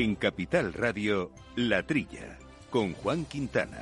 [0.00, 2.38] En Capital Radio, La Trilla,
[2.70, 3.78] con Juan Quintana.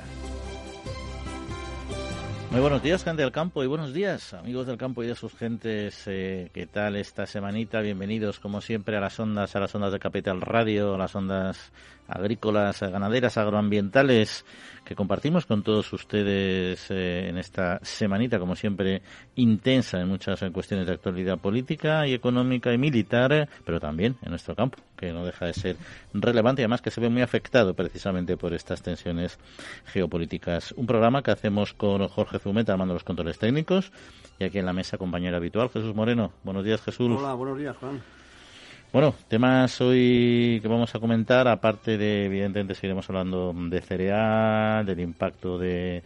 [2.49, 5.35] Muy buenos días, gente del campo, y buenos días, amigos del campo y de sus
[5.35, 6.01] gentes.
[6.07, 7.81] Eh, ¿Qué tal esta semanita?
[7.81, 11.71] Bienvenidos, como siempre, a las ondas, a las ondas de Capital Radio, a las ondas
[12.07, 14.43] agrícolas, ganaderas, agroambientales
[14.87, 19.01] que compartimos con todos ustedes eh, en esta semanita, como siempre,
[19.35, 24.55] intensa en muchas cuestiones de actualidad política y económica y militar, pero también en nuestro
[24.55, 25.75] campo, que no deja de ser
[26.13, 29.37] relevante y además que se ve muy afectado precisamente por estas tensiones
[29.87, 30.71] geopolíticas.
[30.77, 33.91] Un programa que hacemos con Jorge Zumeta, armando los controles técnicos,
[34.39, 36.31] y aquí en la mesa compañero habitual, Jesús Moreno.
[36.43, 37.11] Buenos días, Jesús.
[37.11, 38.01] Hola, buenos días, Juan.
[38.93, 45.01] Bueno, temas hoy que vamos a comentar, aparte de, evidentemente, seguiremos hablando de cereal, del
[45.01, 46.03] impacto de,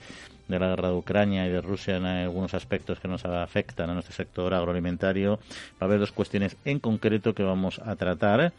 [0.48, 4.16] la guerra de Ucrania y de Rusia en algunos aspectos que nos afectan a nuestro
[4.16, 5.38] sector agroalimentario.
[5.74, 8.52] Va a haber dos cuestiones en concreto que vamos a tratar.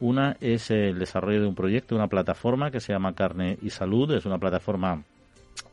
[0.00, 4.10] Una es el desarrollo de un proyecto, una plataforma que se llama Carne y Salud.
[4.12, 5.04] Es una plataforma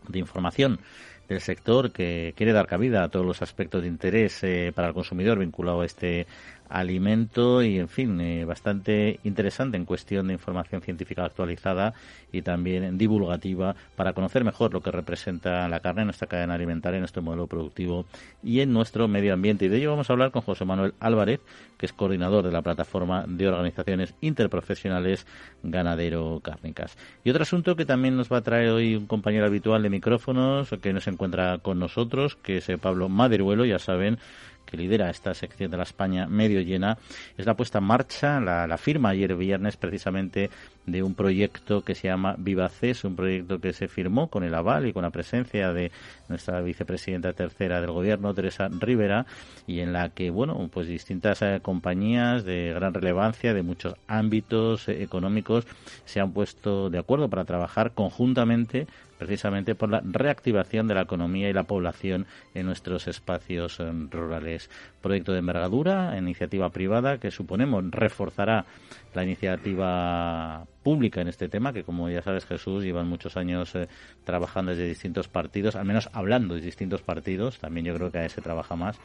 [0.07, 0.79] de información
[1.27, 4.93] del sector que quiere dar cabida a todos los aspectos de interés eh, para el
[4.93, 6.27] consumidor vinculado a este
[6.69, 11.93] alimento y, en fin, eh, bastante interesante en cuestión de información científica actualizada
[12.31, 16.97] y también divulgativa para conocer mejor lo que representa la carne en nuestra cadena alimentaria,
[16.97, 18.05] en nuestro modelo productivo
[18.43, 19.65] y en nuestro medio ambiente.
[19.65, 21.39] Y de ello vamos a hablar con José Manuel Álvarez,
[21.77, 25.25] que es coordinador de la plataforma de organizaciones interprofesionales
[25.63, 26.97] ganadero-cárnicas.
[27.23, 30.69] Y otro asunto que también nos va a traer hoy un compañero habitual de micrófonos
[30.81, 34.17] que nos encuentra con nosotros, que es Pablo Maderuelo, ya saben,
[34.65, 36.97] que lidera esta sección de la España medio llena,
[37.37, 40.49] es la puesta en marcha, la, firma ayer viernes precisamente
[40.85, 44.85] de un proyecto que se llama Vivacés, un proyecto que se firmó con el aval
[44.85, 45.91] y con la presencia de
[46.27, 49.25] nuestra vicepresidenta tercera del gobierno, Teresa Rivera,
[49.65, 54.87] y en la que, bueno, pues distintas eh, compañías de gran relevancia de muchos ámbitos
[54.87, 55.65] eh, económicos
[56.05, 58.87] se han puesto de acuerdo para trabajar conjuntamente
[59.17, 64.69] precisamente por la reactivación de la economía y la población en nuestros espacios eh, rurales.
[65.01, 68.65] Proyecto de envergadura, iniciativa privada que suponemos reforzará
[69.13, 73.87] la iniciativa pública en este tema, que como ya sabes Jesús, llevan muchos años eh,
[74.23, 78.29] trabajando desde distintos partidos, al menos hablando de distintos partidos, también yo creo que ahí
[78.29, 78.97] se trabaja más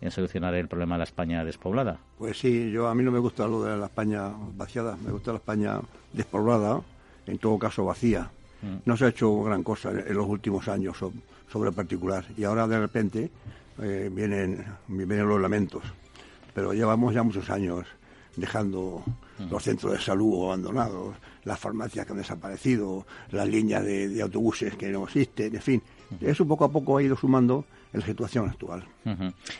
[0.00, 1.98] en solucionar el problema de la España despoblada.
[2.18, 5.32] Pues sí, yo a mí no me gusta lo de la España vaciada, me gusta
[5.32, 5.80] la España
[6.12, 6.80] despoblada,
[7.26, 8.30] en todo caso vacía,
[8.84, 10.96] no se ha hecho gran cosa en los últimos años
[11.50, 13.30] sobre el particular y ahora de repente
[13.82, 15.82] eh, vienen, vienen los lamentos.
[16.54, 17.86] Pero llevamos ya muchos años
[18.36, 19.02] dejando
[19.50, 24.88] los centros de salud abandonados, las farmacias que han desaparecido, las líneas de, autobuses que
[24.88, 25.82] no existen, en fin.
[26.20, 28.84] Eso poco a poco ha ido sumando la situación actual.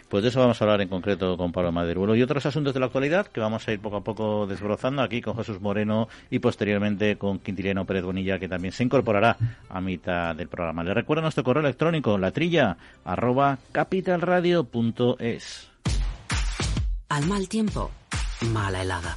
[0.08, 2.80] Pues de eso vamos a hablar en concreto con Pablo Maderuelo y otros asuntos de
[2.80, 6.38] la actualidad que vamos a ir poco a poco desbrozando aquí con Jesús Moreno y
[6.38, 9.36] posteriormente con Quintiliano Pérez Bonilla que también se incorporará
[9.68, 10.84] a mitad del programa.
[10.84, 15.70] Le recuerdo nuestro correo electrónico latrilla arroba capitalradio.es.
[17.08, 17.90] Al mal tiempo,
[18.52, 19.16] mala helada.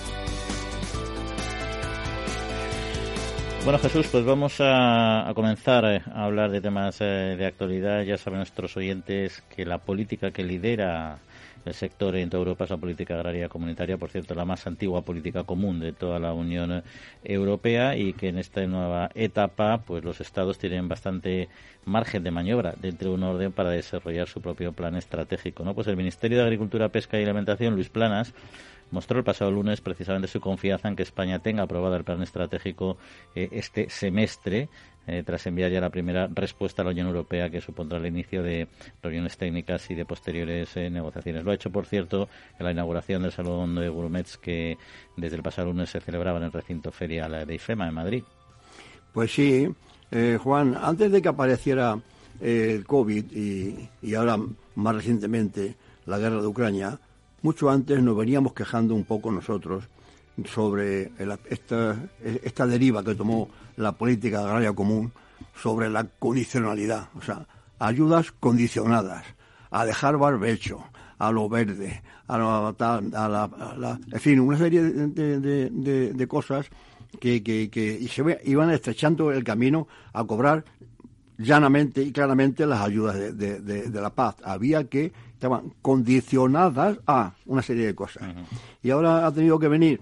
[3.63, 8.01] Bueno, Jesús, pues vamos a, comenzar eh, a hablar de temas eh, de actualidad.
[8.01, 11.19] Ya saben nuestros oyentes que la política que lidera
[11.63, 15.03] el sector en toda Europa es la política agraria comunitaria, por cierto, la más antigua
[15.03, 16.83] política común de toda la Unión
[17.23, 21.47] Europea y que en esta nueva etapa, pues los estados tienen bastante
[21.85, 25.75] margen de maniobra dentro de un orden para desarrollar su propio plan estratégico, ¿no?
[25.75, 28.33] Pues el Ministerio de Agricultura, Pesca y Alimentación, Luis Planas,
[28.91, 32.97] mostró el pasado lunes precisamente su confianza en que España tenga aprobado el plan estratégico
[33.35, 34.69] eh, este semestre,
[35.07, 38.43] eh, tras enviar ya la primera respuesta a la Unión Europea que supondrá el inicio
[38.43, 38.67] de
[39.01, 41.43] reuniones técnicas y de posteriores eh, negociaciones.
[41.43, 42.29] Lo ha hecho, por cierto,
[42.59, 44.77] en la inauguración del Salón de Gourmets que
[45.17, 48.23] desde el pasado lunes se celebraba en el recinto ferial de IFEMA en Madrid.
[49.13, 49.67] Pues sí,
[50.39, 51.99] Juan, antes de que apareciera
[52.39, 54.37] el COVID y, y ahora
[54.75, 56.99] más recientemente la guerra de Ucrania,
[57.41, 59.83] mucho antes nos veníamos quejando un poco nosotros
[60.45, 61.11] sobre
[61.49, 65.11] esta, esta deriva que tomó la política agraria común
[65.55, 67.45] sobre la condicionalidad, o sea,
[67.79, 69.25] ayudas condicionadas,
[69.69, 70.83] a dejar barbecho,
[71.17, 75.69] a lo verde, a la, en fin, una serie de,
[76.13, 76.67] de, cosas
[77.19, 80.63] que, que, que se iban estrechando el camino a cobrar
[81.37, 84.35] llanamente y claramente las ayudas de, la paz.
[84.43, 85.11] Había que,
[85.41, 88.23] estaban condicionadas a una serie de cosas.
[88.83, 89.99] Y ahora ha tenido que venir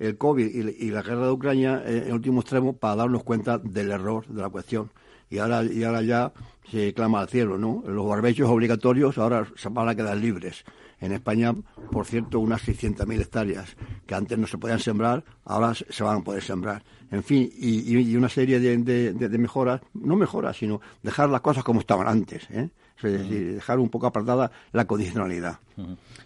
[0.00, 4.26] el COVID y, la guerra de Ucrania en último extremo para darnos cuenta del error
[4.26, 4.90] de la cuestión.
[5.30, 6.32] Y ahora, y ahora ya
[6.68, 7.84] se clama al cielo, ¿no?
[7.86, 10.64] Los barbechos obligatorios ahora se van a quedar libres.
[11.02, 11.52] En España,
[11.90, 13.76] por cierto, unas 600.000 hectáreas
[14.06, 16.84] que antes no se podían sembrar, ahora se van a poder sembrar.
[17.10, 22.06] En fin, y, una serie de, mejoras, no mejoras, sino dejar las cosas como estaban
[22.06, 22.48] antes.
[22.50, 22.70] ¿eh?
[22.96, 25.58] Es decir, dejar un poco apartada la condicionalidad.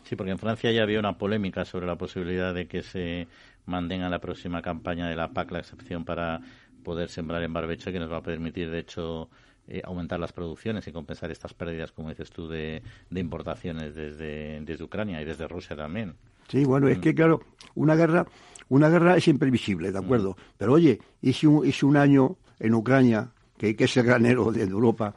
[0.04, 3.28] Sí, porque en Francia ya había una polémica sobre la posibilidad de que se
[3.64, 6.42] mantenga la próxima campaña de la PAC la excepción para
[6.84, 9.30] poder sembrar en barbecho, que nos va a permitir, de hecho,
[9.68, 14.84] eh, aumentar las producciones y compensar estas pérdidas, como dices tú, de, importaciones desde, desde
[14.84, 16.14] Ucrania y desde Rusia también.
[16.48, 17.00] Sí, bueno, es mm.
[17.00, 17.40] que claro,
[17.74, 18.26] una guerra,
[18.68, 20.32] una guerra es imprevisible, ¿de acuerdo?
[20.32, 20.42] Mm.
[20.56, 24.62] Pero oye, hice un, hice un año en Ucrania, que, que es el granero de
[24.62, 25.14] Europa,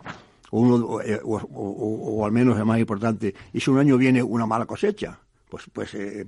[0.50, 4.66] o, uno, eh, o, al menos el más importante, hice un año viene una mala
[4.66, 6.28] cosecha pues pues eh,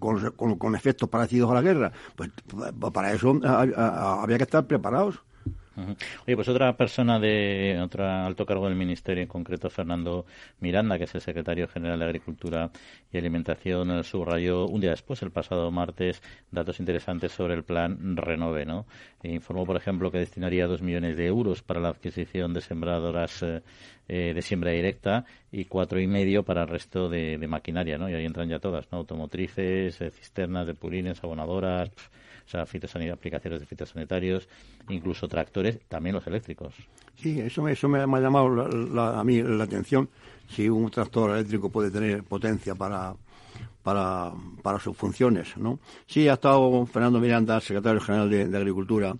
[0.00, 2.30] con, con, efectos parecidos a la guerra pues
[2.92, 5.22] para eso había que estar preparados
[6.26, 10.26] Oye, pues otra persona de otro alto cargo del Ministerio, en concreto Fernando
[10.60, 12.70] Miranda, que es el secretario general de Agricultura
[13.12, 18.16] y Alimentación, eh, subrayó un día después, el pasado martes, datos interesantes sobre el plan
[18.16, 18.66] Renove.
[18.66, 18.86] ¿no?
[19.22, 23.42] E informó, por ejemplo, que destinaría dos millones de euros para la adquisición de sembradoras
[23.42, 23.62] eh,
[24.08, 28.08] eh, de siembra directa y cuatro y medio para el resto de, maquinaria, ¿no?
[28.10, 28.98] Y ahí entran ya todas, ¿no?
[28.98, 31.90] Automotrices, cisternas de purines, abonadoras
[32.48, 32.62] o sea,
[33.12, 34.48] aplicaciones de fitosanitarios,
[34.88, 36.74] incluso tractores, también los eléctricos.
[37.14, 38.62] Sí, eso me, eso me ha llamado
[39.00, 40.08] a mí la atención,
[40.48, 43.14] si un tractor eléctrico puede tener potencia para,
[43.82, 45.78] para, para sus funciones, ¿no?
[46.06, 49.14] Sí, ha estado Fernando Miranda, secretario general de, Agricultura,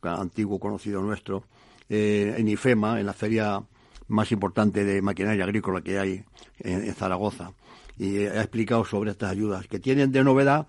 [0.00, 1.44] antiguo conocido nuestro,
[1.90, 3.62] eh, en IFEMA, en la feria
[4.08, 6.24] más importante de maquinaria agrícola que hay
[6.60, 7.52] en Zaragoza,
[7.98, 10.66] y ha explicado sobre estas ayudas, que tienen de novedad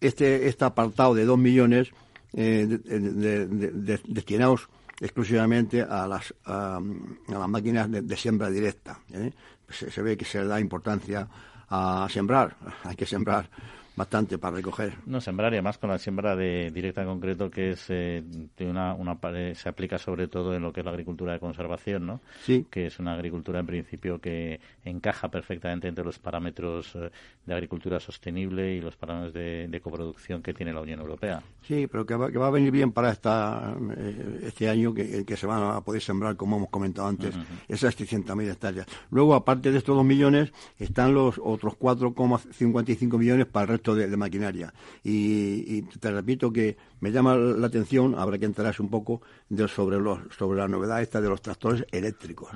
[0.00, 1.90] este, este apartado de dos millones
[2.34, 2.66] eh,
[4.06, 4.68] destinados
[5.00, 6.80] exclusivamente a las, a,
[7.28, 9.00] las máquinas de, siembra directa.
[9.12, 9.32] ¿eh?
[9.70, 11.28] se, ve que se da importancia
[11.68, 13.48] a sembrar, hay que sembrar
[13.98, 14.94] bastante para recoger.
[15.06, 18.22] No, sembrar y además con la siembra de directa en concreto que es eh,
[18.60, 19.18] una, una,
[19.54, 22.20] se aplica sobre todo en lo que es la agricultura de conservación, ¿no?
[22.44, 22.64] Sí.
[22.70, 27.10] Que es una agricultura en principio que encaja perfectamente entre los parámetros eh,
[27.44, 31.42] de agricultura sostenible y los parámetros de, coproducción que tiene la Unión Europea.
[31.62, 35.24] Sí, pero que va, que va a venir bien para esta, eh, este año que,
[35.24, 37.34] que, se van a poder sembrar, como hemos comentado antes,
[37.68, 38.86] esas 600.000 hectáreas.
[39.10, 44.16] Luego, aparte de estos dos millones, están los otros 4,55 millones para el resto de,
[44.16, 44.72] maquinaria.
[45.04, 49.98] Y, te repito que me llama la atención, habrá que enterarse un poco de, sobre,
[49.98, 52.50] los, sobre la novedad esta de los tractores eléctricos.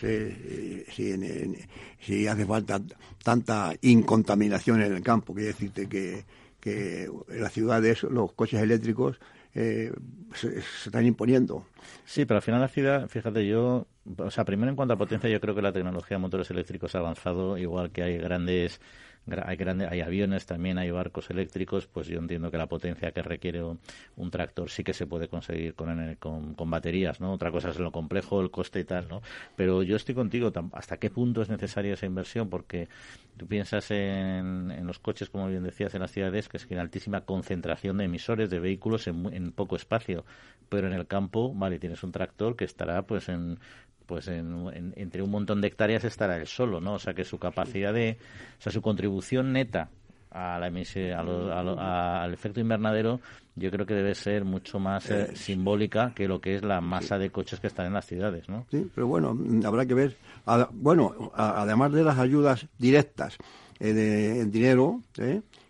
[0.00, 2.80] si, hace falta
[3.22, 6.24] tanta incontaminación en el campo, quiere decirte que,
[6.60, 9.18] que en las ciudades los coches eléctricos
[9.54, 9.92] eh,
[10.34, 11.66] se, están imponiendo.
[12.04, 13.86] Sí, pero al final la ciudad, fíjate, yo,
[14.16, 16.94] o sea, primero en cuanto a potencia, yo creo que la tecnología de motores eléctricos
[16.94, 18.80] ha avanzado, igual que hay grandes
[19.44, 23.22] hay, grandes, hay aviones, también hay barcos eléctricos, pues yo entiendo que la potencia que
[23.22, 27.32] requiere un, tractor sí que se puede conseguir con, con, baterías, ¿no?
[27.32, 29.22] Otra cosa es lo complejo, el coste y tal, ¿no?
[29.56, 32.50] Pero yo estoy contigo, ¿hasta qué punto es necesaria esa inversión?
[32.50, 32.88] Porque
[33.36, 36.74] tú piensas en, en los coches, como bien decías, en las ciudades, que es que
[36.74, 40.24] hay altísima concentración de emisores de vehículos en, en poco espacio,
[40.68, 43.58] pero en el campo, vale, tienes un tractor que estará pues en
[44.06, 46.94] pues en, entre un montón de hectáreas estará él solo, ¿no?
[46.94, 48.18] O sea que su capacidad de,
[48.58, 49.88] o sea, su contribución neta
[50.34, 50.66] a la
[52.24, 53.20] al efecto invernadero,
[53.54, 56.80] yo creo que debe ser mucho más eh, eh, simbólica que lo que es la
[56.80, 58.66] masa de coches que están en las ciudades, ¿no?
[58.70, 60.16] Sí, pero bueno, habrá que ver.
[60.72, 63.38] bueno, además de las ayudas directas
[63.78, 65.00] eh, de, en dinero,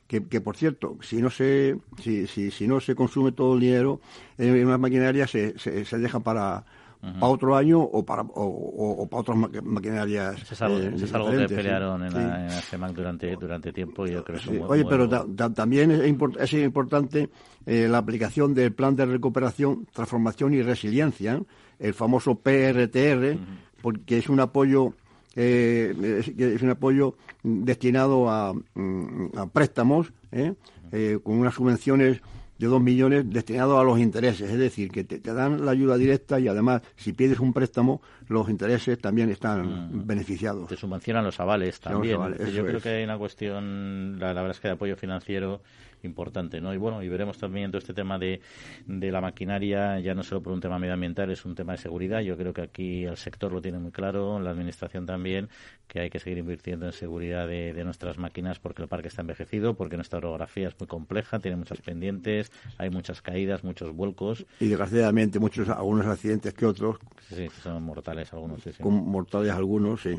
[0.07, 4.01] que, por cierto, si no se si, si, si no se consume todo el dinero
[4.39, 6.65] en una maquinaria se, se, se deja para
[7.13, 10.43] para otro año o para, o, para otras maquinarias.
[10.43, 14.25] Eso es algo, es algo que pelearon en, la, en durante, durante tiempo y yo
[14.25, 16.01] creo que Oye, pero también es,
[16.39, 17.29] es importante
[17.67, 21.41] eh, la aplicación del plan de recuperación, transformación y resiliencia,
[21.79, 23.39] el famoso PRTR,
[23.83, 24.95] porque es un apoyo
[25.37, 30.55] eh, es, un apoyo destinado a, mm, a préstamos ¿eh?
[30.93, 32.21] eh, con unas subvenciones
[32.59, 36.39] de dos millones destinados a los intereses, es decir, que te, dan la ayuda directa
[36.39, 40.07] y además si pides un préstamo los intereses también están mm.
[40.07, 40.69] beneficiados.
[40.69, 42.19] Se subvencionan los avales también.
[42.53, 45.61] Yo creo que hay una cuestión, la, la verdad es que de apoyo financiero
[46.05, 46.73] importante, ¿no?
[46.73, 48.41] Y bueno, y veremos también todo este tema de,
[48.87, 52.21] de la maquinaria, ya no solo por un tema medioambiental, es un tema de seguridad.
[52.21, 55.49] Yo creo que aquí el sector lo tiene muy claro, la administración también,
[55.89, 59.23] que hay que seguir invirtiendo en seguridad de, de nuestras máquinas porque el parque está
[59.23, 64.47] envejecido, porque nuestra orografía es muy compleja, tiene muchas pendientes, hay muchas caídas, muchos vuelcos.
[64.61, 66.99] Y desgraciadamente muchos, algunos accidentes que otros.
[67.29, 70.17] Sí, son mortales algunos, sí, mortales algunos, sí.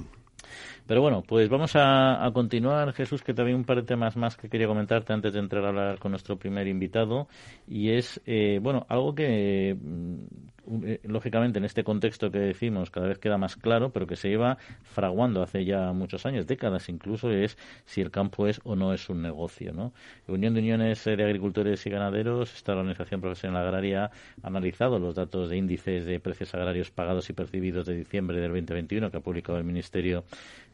[0.88, 4.50] Pero bueno, pues vamos a, continuar, Jesús, que también un par de temas más que
[4.50, 7.28] quería comentarte antes de entrar a hablar con nuestro primer invitado.
[7.68, 9.76] Y es, eh, bueno, algo que
[11.04, 14.58] lógicamente en este contexto que decimos cada vez queda más claro, pero que se lleva
[14.84, 19.10] fraguando hace ya muchos años, décadas incluso, es si el campo es o no es
[19.10, 19.74] un negocio.
[19.74, 19.94] ¿no?
[20.28, 25.50] Unión de Uniones de Agricultores y Ganaderos, esta organización profesional agraria, ha analizado los datos
[25.50, 29.58] de índices de precios agrarios pagados y percibidos de diciembre del 2021 que ha publicado
[29.58, 30.26] el Ministerio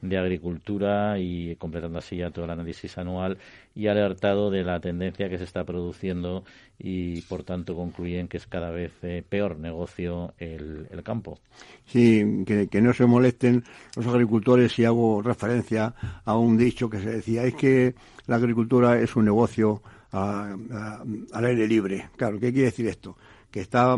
[0.01, 3.37] de Agricultura y completando así ya todo el análisis anual
[3.75, 6.43] y alertado de la tendencia que se está produciendo
[6.79, 11.39] y por tanto concluyen que es cada vez eh, peor negocio el, campo.
[11.85, 13.63] Sí, que, no se molesten
[13.95, 15.93] los agricultores si hago referencia
[16.25, 17.95] a un dicho que se decía, es que
[18.27, 19.81] la agricultura es un negocio
[20.11, 22.09] al aire libre.
[22.17, 23.15] Claro, ¿qué quiere decir esto?
[23.49, 23.97] Que está,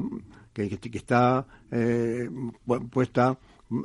[0.53, 2.29] que, está eh,
[2.91, 3.37] puesta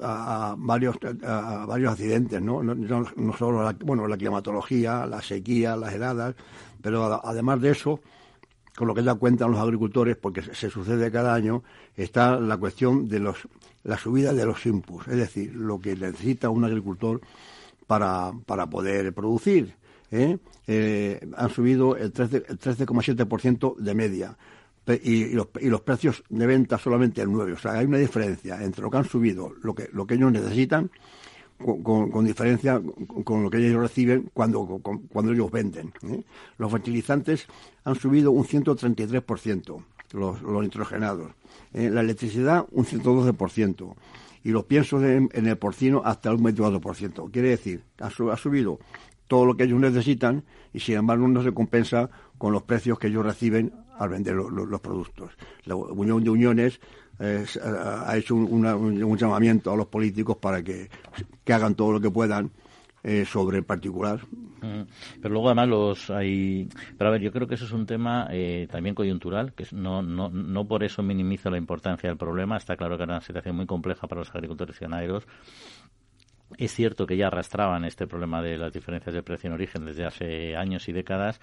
[0.03, 2.63] a, varios a varios accidentes, ¿no?
[2.63, 6.35] No, solo la, bueno, la climatología, la sequía, las heladas,
[6.83, 8.01] pero además de eso,
[8.77, 11.63] con lo que ya cuentan los agricultores, porque se, sucede cada año,
[11.97, 13.49] está la cuestión de los
[13.85, 17.21] la subida de los inputs, es decir, lo que necesita un agricultor
[17.87, 19.75] para, para poder producir.
[20.11, 20.39] ¿eh?
[20.67, 24.37] Eh, han subido el 13,7% de media
[25.03, 27.53] y, los, y, los, precios de venta solamente el 9.
[27.53, 30.33] O sea, hay una diferencia entre lo que han subido, lo que, lo que ellos
[30.33, 30.91] necesitan,
[31.59, 32.81] con, diferencia
[33.25, 34.81] con, lo que ellos reciben cuando,
[35.13, 35.93] cuando ellos venden.
[36.09, 36.23] ¿eh?
[36.57, 37.47] Los fertilizantes
[37.85, 41.33] han subido un 133%, los, los nitrogenados.
[41.75, 41.91] ¿eh?
[41.91, 43.95] La electricidad un 112%.
[44.45, 47.31] Y los piensos en, el porcino hasta un 24%.
[47.31, 48.79] Quiere decir, ha, ha subido
[49.27, 53.09] todo lo que ellos necesitan y sin embargo no se compensa con los precios que
[53.09, 55.33] ellos reciben al vender los productos.
[55.65, 56.81] La Unión de Uniones
[57.19, 60.89] eh, ha hecho un, llamamiento a los políticos para que,
[61.47, 62.51] hagan todo lo que puedan
[63.03, 64.21] eh, sobre el particular.
[64.61, 66.69] Pero luego además los hay...
[66.97, 70.03] Pero a ver, yo creo que eso es un tema eh, también coyuntural, que no,
[70.03, 72.57] no, no por eso minimizo la importancia del problema.
[72.57, 75.27] Está claro que era una situación muy compleja para los agricultores y ganaderos
[76.57, 80.07] es cierto que ya arrastraban este problema de las diferencias de precio en origen desde
[80.07, 81.41] hace años y décadas,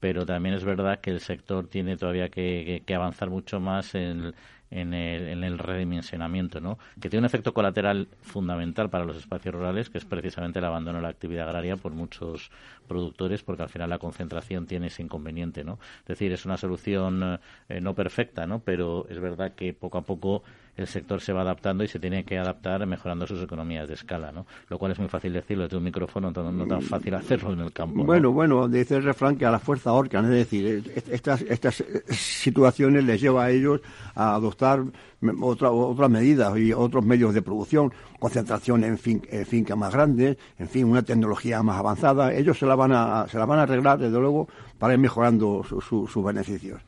[0.00, 4.34] pero también es verdad que el sector tiene todavía que, avanzar mucho más en,
[4.70, 6.78] en el, en el redimensionamiento, ¿no?
[7.00, 10.98] que tiene un efecto colateral fundamental para los espacios rurales, que es precisamente el abandono
[10.98, 12.50] de la actividad agraria por muchos
[12.88, 15.64] productores, porque al final la concentración tiene ese inconveniente.
[15.64, 15.78] ¿no?
[16.00, 18.60] Es decir, es una solución eh, no perfecta, ¿no?
[18.60, 20.42] pero es verdad que poco a poco
[20.76, 24.32] el sector se va adaptando y se tiene que adaptar mejorando sus economías de escala,
[24.32, 24.46] ¿no?
[24.68, 27.72] Lo cual es muy fácil decirlo desde un micrófono, no, tan fácil hacerlo en el
[27.72, 28.04] campo.
[28.04, 33.04] Bueno, bueno, dice el refrán que a la fuerza ahorcan, es decir, estas, estas situaciones
[33.04, 33.80] les lleva a ellos
[34.14, 34.82] a adoptar
[35.40, 40.36] otra, otras medidas y otros medios de producción, concentración en, fin, en fincas más grandes,
[40.58, 42.34] en fin, una tecnología más avanzada.
[42.34, 45.64] Ellos se la van a, se la van a arreglar, desde luego, para ir mejorando
[45.64, 46.80] sus beneficios.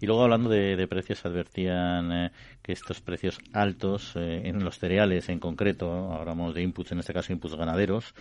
[0.00, 2.30] Y luego hablando de, precios, advertían eh,
[2.62, 7.12] que estos precios altos eh, en los cereales en concreto, hablamos de inputs, en este
[7.12, 8.14] caso inputs ganaderos,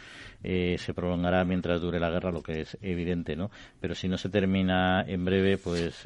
[0.44, 3.52] eh, se prolongará mientras dure la guerra, lo que es evidente, ¿no?
[3.80, 6.04] Pero si no se termina en breve, pues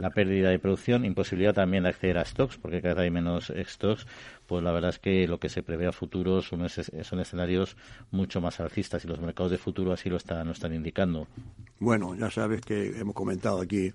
[0.00, 3.52] la pérdida de producción, imposibilidad también de acceder a stocks, porque cada vez hay menos
[3.66, 4.06] stocks,
[4.46, 7.76] pues la verdad es que lo que se prevé a futuro son, escenarios
[8.10, 11.26] mucho más alcistas y los mercados de futuro así lo están, lo están indicando.
[11.78, 13.92] Bueno, ya sabes que hemos comentado aquí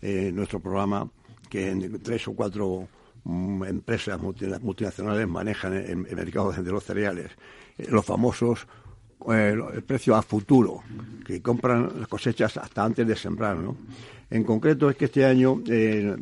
[0.00, 1.10] en nuestro programa
[1.48, 2.88] que en tres o cuatro
[3.24, 7.30] mm, empresas multinacionales manejan el, mercado de los cereales.
[7.76, 8.66] Eh, los famosos
[9.32, 10.82] eh, el precio a futuro,
[11.26, 13.76] que compran las cosechas hasta antes de sembrar, ¿no?
[14.30, 16.14] En concreto es que este año, eh,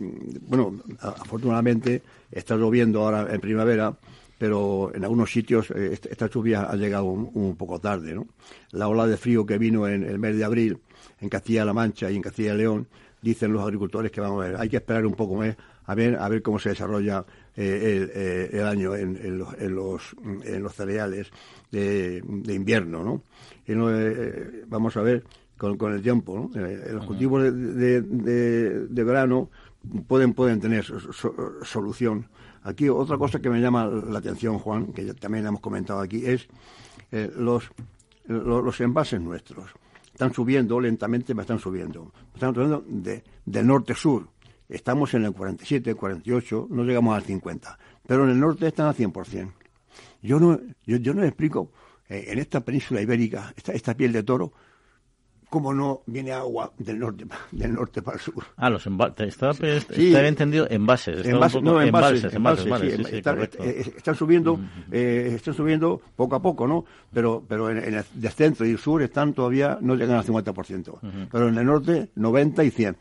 [0.42, 3.96] bueno, afortunadamente está lloviendo ahora en primavera,
[4.38, 8.26] pero en algunos sitios eh, esta lluvia ha llegado un, poco tarde, ¿no?
[8.70, 10.78] La ola de frío que vino en el mes de abril
[11.20, 12.86] en Castilla-La Mancha y en Castilla y León,
[13.22, 16.16] dicen los agricultores que vamos a ver, hay que esperar un poco más a ver,
[16.16, 18.10] a ver cómo se desarrolla el,
[18.52, 21.28] el, año en, los, en, los, en los cereales
[21.70, 23.22] de, invierno, ¿no?
[23.66, 25.24] Y no eh, vamos a ver
[25.56, 26.66] con, con el tiempo, ¿no?
[26.66, 29.50] Eh, los cultivos de, de, de, verano
[30.06, 30.84] pueden, pueden tener
[31.62, 32.28] solución
[32.66, 36.48] aquí otra cosa que me llama la atención, Juan, que también hemos comentado aquí, es
[37.12, 37.70] eh, los,
[38.26, 39.70] los, envases nuestros.
[40.12, 42.12] Están subiendo lentamente, me están subiendo.
[42.34, 44.28] Están subiendo de, de norte-sur.
[44.68, 47.78] Estamos en el 47, 48, no llegamos al 50.
[48.06, 49.52] Pero en el norte están al 100%.
[50.22, 51.70] Yo no, yo, yo no explico,
[52.08, 54.52] eh, en esta península ibérica, esta, esta piel de toro,
[55.48, 58.44] cómo no viene agua del norte del norte para el sur.
[58.56, 59.28] Ah, los embalses.
[59.28, 60.14] Estaba, sí.
[60.14, 61.26] entendido envases.
[61.26, 64.58] Envases, no, envases, envases, envases sí, están, están, subiendo,
[64.90, 66.84] eh, están subiendo poco a poco, ¿no?
[67.12, 71.28] Pero, pero en, el centro y el sur están todavía, no llegan al 50%.
[71.30, 72.96] Pero en el norte, 90 y 100.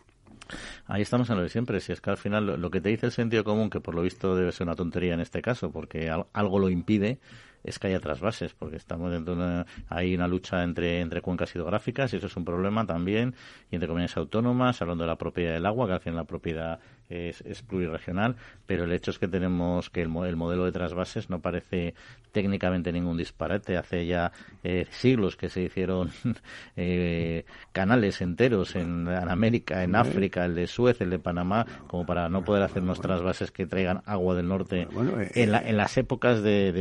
[0.87, 1.79] Ahí estamos en lo de siempre.
[1.79, 4.01] Si es que al final lo, que te dice el sentido común, que por lo
[4.01, 7.19] visto debe ser una tontería en este caso, porque algo lo impide,
[7.63, 11.53] es que haya trasvases, porque estamos dentro de una, hay una lucha entre, entre cuencas
[11.55, 13.33] hidrográficas y eso es un problema también,
[13.71, 16.79] y entre comunidades autónomas, hablando de la propiedad del agua, que al final la propiedad
[17.09, 18.35] es, es pluriregional,
[18.65, 21.93] pero el hecho es que tenemos que el, el, modelo de trasvases no parece
[22.31, 23.77] técnicamente ningún disparate.
[23.77, 24.31] Hace ya
[24.63, 26.11] eh, siglos que se hicieron
[26.75, 32.27] eh, canales enteros en, América, en África, el de Suez, el de Panamá, como para
[32.27, 36.41] no poder hacer unos trasvases que traigan agua del norte eh, en, en, las épocas
[36.43, 36.73] de,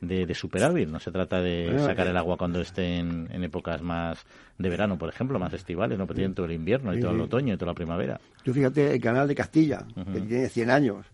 [0.00, 0.88] de, de, superávit.
[0.88, 4.24] No se trata de sacar el agua cuando esté en, épocas más
[4.58, 7.20] de verano, por ejemplo, más estivales, no, pero tienen todo el invierno y todo el
[7.20, 8.20] otoño y toda la primavera.
[8.42, 11.06] Tú fíjate, el canal de Castilla, que tiene 100 años,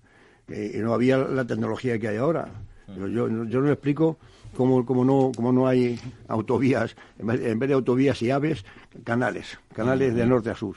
[0.49, 2.49] y no había la tecnología que hay ahora.
[2.89, 4.19] Yo, yo, yo no explico
[4.55, 8.65] cómo, cómo, no, cómo no hay autovías, en vez, de autovías y aves,
[9.05, 10.77] canales, canales de norte a sur.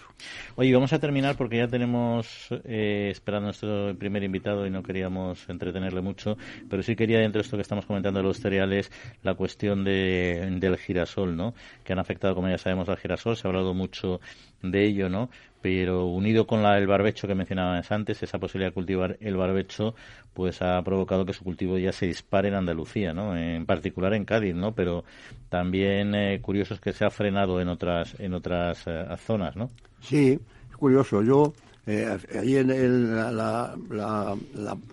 [0.55, 5.47] Oye, vamos a terminar porque ya tenemos eh, esperando nuestro primer invitado y no queríamos
[5.49, 6.37] entretenerle mucho,
[6.69, 8.91] pero sí quería, dentro de esto que estamos comentando de los cereales,
[9.23, 11.53] la cuestión de, del girasol, ¿no?
[11.83, 13.37] Que han afectado, como ya sabemos, al girasol.
[13.37, 14.19] Se ha hablado mucho
[14.61, 15.29] de ello, ¿no?
[15.67, 19.95] Pero unido con la, el barbecho que mencionabas antes, esa posibilidad de cultivar el barbecho,
[20.33, 23.35] pues ha provocado que su cultivo ya se dispare en Andalucía, ¿no?
[23.35, 24.71] En particular en Cádiz, ¿no?
[24.71, 25.03] Pero
[25.49, 29.69] también eh, curioso es que se ha frenado en otras en otras eh, zonas, ¿no?
[29.99, 31.21] Sí, es curioso.
[31.21, 31.53] Yo
[31.85, 34.37] eh, ahí en, la, la,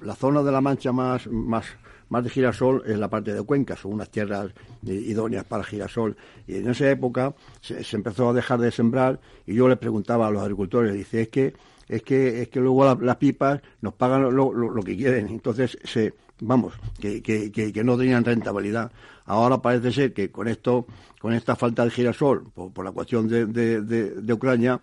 [0.02, 1.66] la, zona de la Mancha más más
[2.14, 4.52] más de girasol es la parte de Cuenca, son unas tierras
[4.84, 6.16] idóneas para girasol.
[6.46, 10.30] Y en esa época se, empezó a dejar de sembrar y yo le preguntaba a
[10.30, 11.54] los agricultores, dice, es que
[11.88, 16.74] es que es que luego las pipas nos pagan lo, que quieren, entonces se vamos,
[17.00, 18.92] que, que, que, no tenían rentabilidad.
[19.24, 20.86] Ahora parece ser que con esto,
[21.20, 24.80] con esta falta de girasol, por, la cuestión de, de, de, Ucrania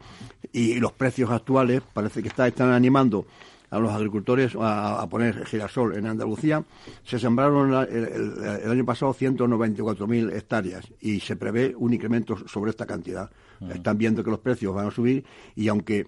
[0.52, 3.26] y los precios actuales, parece que está, están animando
[3.72, 6.64] a los agricultores a, poner girasol en Andalucía.
[7.04, 13.32] Se sembraron el, año pasado 194.000 hectáreas y se prevé un incremento sobre esta cantidad.
[13.74, 15.24] Están viendo que los precios van a subir
[15.56, 16.06] y aunque,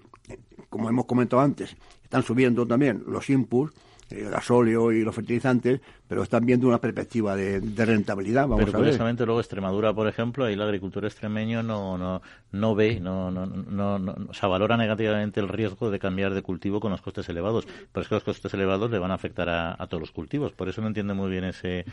[0.70, 3.74] como hemos comentado antes, están subiendo también los inputs,
[4.10, 5.80] el gasóleo y los fertilizantes,
[6.14, 8.44] pero están viendo una perspectiva de, rentabilidad.
[8.44, 12.22] Vamos pero curiosamente luego Extremadura, por ejemplo, ahí el agricultor extremeño no, no,
[12.52, 16.44] no ve, no, no, no, no, o sea, valora negativamente el riesgo de cambiar de
[16.44, 17.66] cultivo con los costes elevados.
[17.92, 20.52] Pero es que los costes elevados le van a afectar a, todos los cultivos.
[20.52, 21.84] Por eso no entiende muy bien ese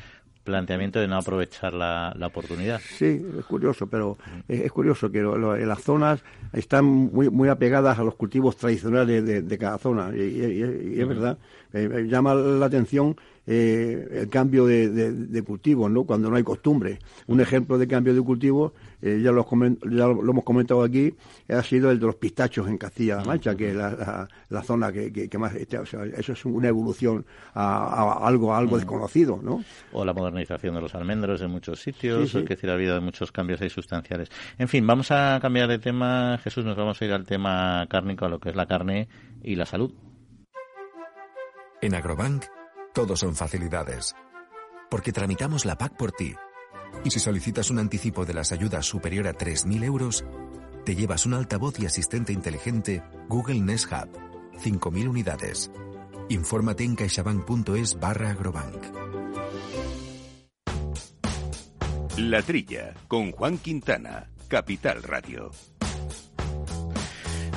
[0.45, 2.79] planteamiento de no aprovechar la, la oportunidad.
[2.99, 8.05] Sí, es curioso, pero es, curioso que en las zonas están muy, muy apegadas a
[8.05, 10.15] los cultivos tradicionales de, cada zona.
[10.15, 11.39] Y, es verdad,
[11.73, 16.05] eh, llama la atención eh, el cambio de, de, cultivos, ¿no?
[16.05, 16.99] Cuando no hay costumbre.
[17.27, 19.47] Un ejemplo de cambio de cultivo, eh, ya, lo,
[19.91, 21.15] ya lo, hemos comentado aquí,
[21.49, 25.11] ha sido el de los pistachos en Castilla-La Mancha, que es la, la, zona que,
[25.13, 25.55] que, más...
[25.55, 27.25] Este, o sea, eso es una evolución
[27.55, 28.79] a, algo algo mm.
[28.79, 29.65] desconocido, ¿no?
[29.93, 33.61] O la modernización de los almendros en muchos sitios, es decir, ha habido muchos cambios
[33.61, 34.31] ahí sustanciales.
[34.59, 38.27] En fin, vamos a cambiar de tema, Jesús, nos vamos a ir al tema cárnico,
[38.27, 39.09] a lo que es la carne
[39.43, 39.93] y la salud.
[41.83, 42.60] En Agrobank
[42.93, 44.15] todo son facilidades.
[44.91, 46.35] Porque tramitamos la PAC por ti.
[47.05, 50.25] Y si solicitas un anticipo de las ayudas superior a 3.000 euros,
[50.85, 54.11] te llevas un altavoz y asistente inteligente Google Nest Hub.
[54.59, 55.71] 5.000 unidades.
[56.29, 59.11] Infórmate en caixabank.es barra agrobank.
[62.17, 65.51] La Trilla, con Juan Quintana, Capital Radio.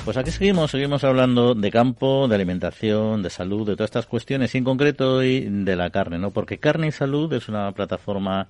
[0.04, 4.54] Pues aquí seguimos, seguimos hablando de campo, de alimentación, de salud, de todas estas cuestiones,
[4.54, 6.30] y en concreto hoy de la carne, ¿no?
[6.30, 8.46] Porque Carne y Salud es una plataforma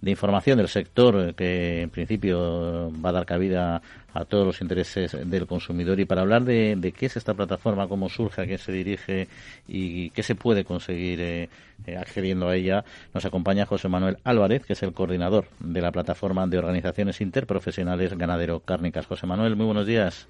[0.00, 3.82] de información del sector que en principio va a dar cabida
[4.14, 8.08] a todos los intereses del consumidor y para hablar de, qué es esta plataforma, cómo
[8.08, 9.26] surge, a qué se dirige
[9.66, 11.48] y qué se puede conseguir eh,
[11.84, 15.90] eh, accediendo a ella, nos acompaña José Manuel Álvarez, que es el coordinador de la
[15.90, 19.06] plataforma de organizaciones interprofesionales ganadero cárnicas.
[19.06, 20.28] José Manuel, muy buenos días.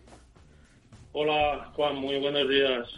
[1.14, 2.88] Hola, Juan, muy buenos días.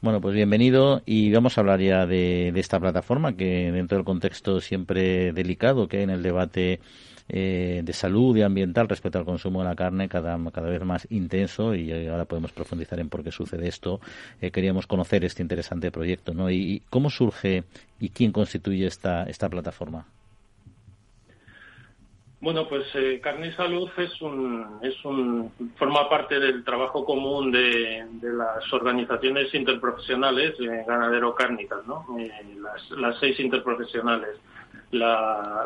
[0.00, 4.60] Bueno, pues bienvenido y vamos a hablar ya de, esta plataforma que dentro del contexto
[4.60, 6.80] siempre delicado que hay en el debate
[7.28, 11.06] eh, de salud y ambiental respecto al consumo de la carne cada, cada vez más
[11.10, 14.00] intenso y ahora podemos profundizar en por qué sucede esto.
[14.40, 16.50] Eh, queríamos conocer este interesante proyecto, ¿no?
[16.50, 17.62] Y, cómo surge
[18.00, 20.06] y quién constituye esta, esta plataforma.
[22.44, 27.50] Bueno, pues eh, Carne y Salud es un, es un, forma parte del trabajo común
[27.50, 30.54] de, las organizaciones interprofesionales
[30.86, 32.04] ganadero-cárnicas, ¿no?
[32.60, 34.36] las, las seis interprofesionales
[34.90, 35.64] la,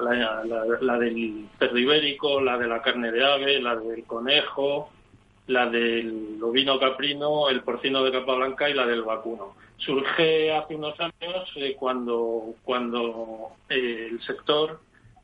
[0.81, 4.91] la, del cerdo ibérico, la de la carne de ave, la del conejo,
[5.49, 9.57] la del ovino caprino, el porcino de capa blanca y la del vacuno.
[9.79, 14.79] Surge hace unos años eh, cuando, cuando eh, el sector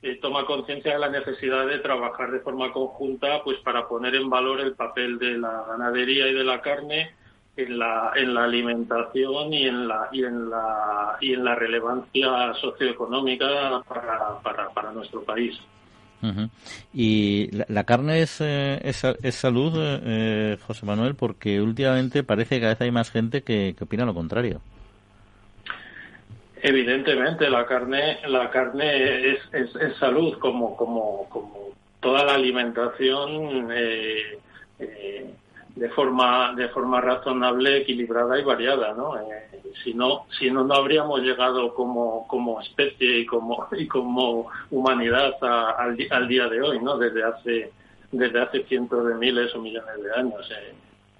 [0.04, 4.28] eh, toma conciencia de la necesidad de trabajar de forma conjunta pues para poner en
[4.28, 7.12] valor el papel de la ganadería y de la carne
[7.56, 12.52] en la, en la alimentación y en la, y en la, y en la relevancia
[12.60, 15.58] socioeconómica para, para, para nuestro país.
[16.92, 22.72] Y la, carne es, eh, es, salud, eh, José Manuel, porque últimamente parece que cada
[22.74, 24.60] vez hay más gente que opina lo contrario.
[26.66, 33.68] Evidentemente, la carne, la carne es, es, es salud, como, como, como toda la alimentación
[33.70, 34.38] eh,
[34.78, 35.34] eh
[35.76, 39.14] de forma de forma razonable, equilibrada y variada, ¿no?
[39.18, 44.48] Eh, si no si no no habríamos llegado como como especie y como y como
[44.70, 46.96] humanidad al, al día de hoy, ¿no?
[46.96, 47.72] Desde hace
[48.10, 50.50] desde hace cientos de miles o millones de años.
[50.50, 50.74] Eh.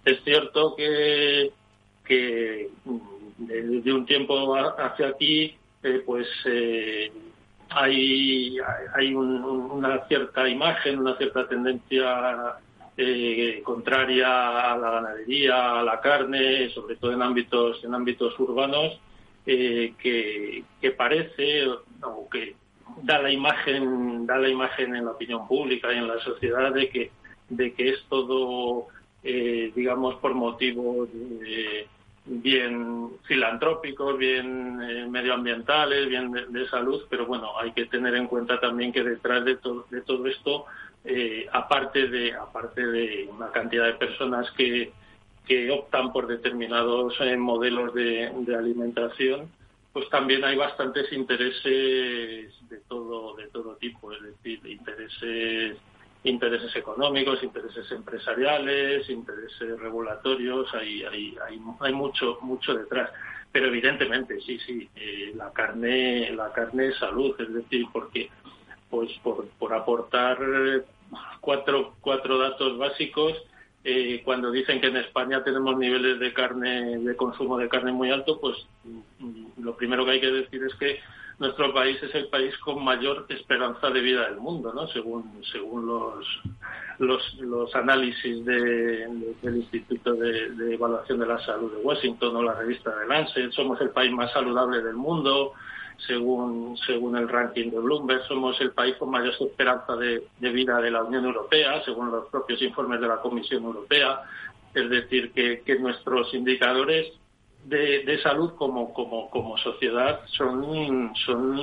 [0.07, 1.51] Es cierto que
[2.07, 2.71] que
[3.47, 6.27] desde un tiempo hacia aquí, eh, pues
[7.71, 8.57] hay
[8.95, 12.57] hay una cierta imagen, una cierta tendencia
[12.97, 19.01] eh, contraria a la ganadería, a la carne, sobre todo en ámbitos en ámbitos urbanos,
[19.47, 21.67] eh, que, que, parece
[22.03, 22.55] o que
[23.03, 26.89] da la imagen da la imagen en la opinión pública y en la sociedad de
[26.89, 27.11] que
[27.49, 28.87] de que es todo
[29.25, 31.09] eh, digamos por motivos
[32.27, 38.59] bien filantrópicos, bien eh, medioambientales, bien de, salud, pero bueno, hay que tener en cuenta
[38.61, 40.65] también que detrás de, todo de todo esto
[41.05, 44.91] eh, aparte de aparte de una cantidad de personas que,
[45.47, 49.51] que optan por determinados eh, modelos de, alimentación
[49.93, 55.77] pues también hay bastantes intereses de todo de todo tipo es decir intereses
[56.25, 63.11] intereses económicos intereses empresariales intereses regulatorios hay hay hay, hay mucho mucho detrás
[63.53, 68.31] pero evidentemente sí sí eh, la carne la carne es salud es decir porque
[68.91, 70.39] pues por, por aportar
[71.41, 73.35] cuatro, cuatro datos básicos.
[73.87, 78.11] Eh, cuando dicen que en España tenemos niveles de carne, de consumo de carne muy
[78.11, 78.57] alto, pues
[79.19, 81.01] mm, lo primero que hay que decir es que
[81.39, 84.87] nuestro país es el país con mayor esperanza de vida del mundo, ¿no?
[84.89, 86.27] Según según los
[86.99, 92.55] los, los análisis del Instituto de, de, Evaluación de la Salud de Washington o la
[92.55, 95.55] revista de Lancet, somos el país más saludable del mundo,
[96.07, 98.23] según, según el ranking de Bloomberg.
[98.27, 102.63] Somos el país con mayor esperanza de, vida de la Unión Europea, según los propios
[102.63, 104.23] informes de la Comisión Europea.
[104.73, 107.13] Es decir, que, que nuestros indicadores
[107.65, 111.59] de, de, salud como, como, como sociedad son, son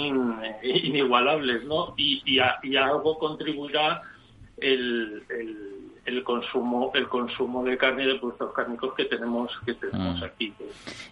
[0.63, 1.93] inigualables, ¿no?
[1.97, 4.01] Y, y, y algo contribuirá
[4.57, 9.73] el, el el consumo el consumo de carne y de productos cárnicos que tenemos que
[9.75, 10.25] tenemos ah.
[10.25, 10.53] aquí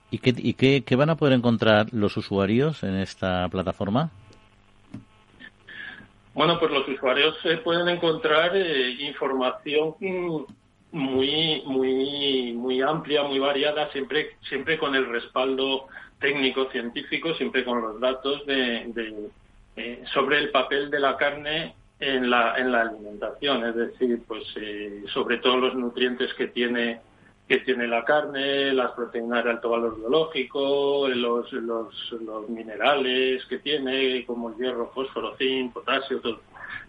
[0.10, 4.10] y qué y qué, van a poder encontrar los usuarios en esta plataforma
[6.34, 9.96] bueno pues los usuarios se pueden encontrar eh, información
[10.92, 15.88] muy muy muy amplia muy variada siempre siempre con el respaldo
[16.20, 18.92] técnico científico siempre con los datos de,
[19.76, 24.44] eh, sobre el papel de la carne en la, en la alimentación, es decir, pues
[24.56, 27.02] eh, sobre todo los nutrientes que tiene
[27.48, 33.58] que tiene la carne, las proteínas de alto valor biológico, los, los, los minerales que
[33.58, 36.22] tiene, como el hierro, fósforo, zinc, potasio,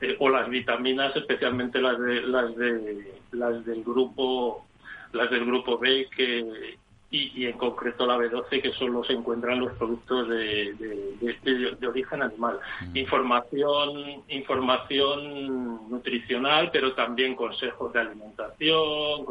[0.01, 4.67] eh, o las vitaminas, especialmente las de, las de las del grupo
[5.13, 6.79] las del grupo B que
[7.11, 12.61] y, en concreto la B12 que solo se encuentran los productos de, de, origen animal.
[12.81, 12.97] Mm.
[12.97, 19.27] Información, información nutricional, pero también consejos de alimentación,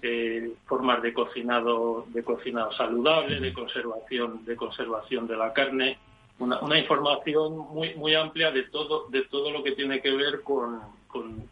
[0.00, 5.98] eh, formas de cocinado, de cocinado saludable, de conservación, de conservación de la carne.
[6.38, 10.42] Una, una información muy muy amplia de todo de todo lo que tiene que ver
[10.42, 10.80] con,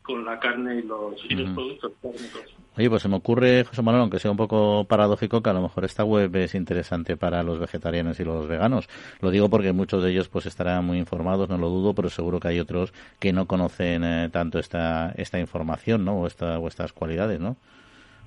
[0.03, 2.43] con, la carne y los, y los productos cárnicos.
[2.77, 5.61] Oye, pues se me ocurre, José Manuel, aunque sea un poco paradójico, que a lo
[5.61, 8.89] mejor esta web es interesante para los vegetarianos y los veganos.
[9.21, 12.41] Lo digo porque muchos de ellos pues estarán muy informados, no lo dudo, pero seguro
[12.41, 16.23] que hay otros que no conocen eh, tanto esta, esta información, ¿no?
[16.23, 17.57] O, esta, o estas cualidades, ¿no?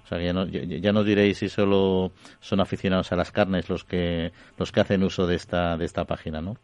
[0.06, 3.84] O sea, ya, no, ya, nos diréis si solo son aficionados a las carnes los
[3.84, 6.58] que los que hacen uso de esta de esta página, ¿no?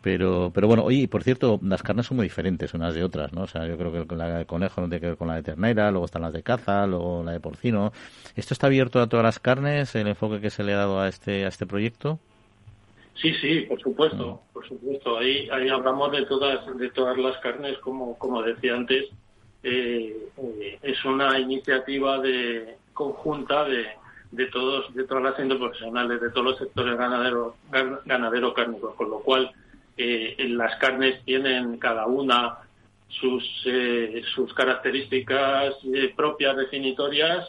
[0.00, 3.42] Pero, pero bueno, oye, por cierto, las carnes son muy diferentes unas de otras, ¿no?
[3.42, 5.42] O sea, yo creo que la de conejo no tiene que ver con la de
[5.42, 7.92] ternera, luego están las de caza, luego la de porcino.
[8.34, 11.08] ¿Esto está abierto a todas las carnes, el enfoque que se le ha dado a
[11.08, 12.18] este, a este proyecto?
[13.14, 15.18] Sí, sí, por supuesto, por supuesto.
[15.18, 19.10] Ahí, ahí hablamos de todas, de todas las carnes, como, como decía antes,
[19.62, 20.28] eh,
[20.82, 23.86] es una iniciativa de conjunta de,
[24.32, 27.54] de todos, de todas las profesionales, de todos los sectores ganadero,
[28.04, 29.52] ganadero cárnicos, con lo cual
[29.96, 32.58] eh, las carnes tienen cada una
[33.08, 37.46] sus, eh, sus características eh, propias definitorias.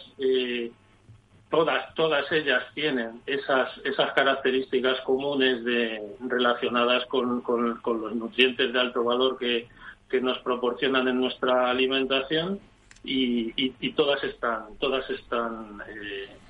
[1.49, 8.80] Todas, todas ellas tienen esas, esas características comunes de, relacionadas con, con, los nutrientes de
[8.80, 9.67] alto valor que,
[10.13, 12.60] que nos proporcionan en nuestra alimentación
[13.04, 15.82] y, y, todas están todas están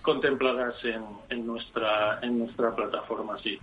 [0.02, 3.58] contempladas en, en nuestra en nuestra plataforma sí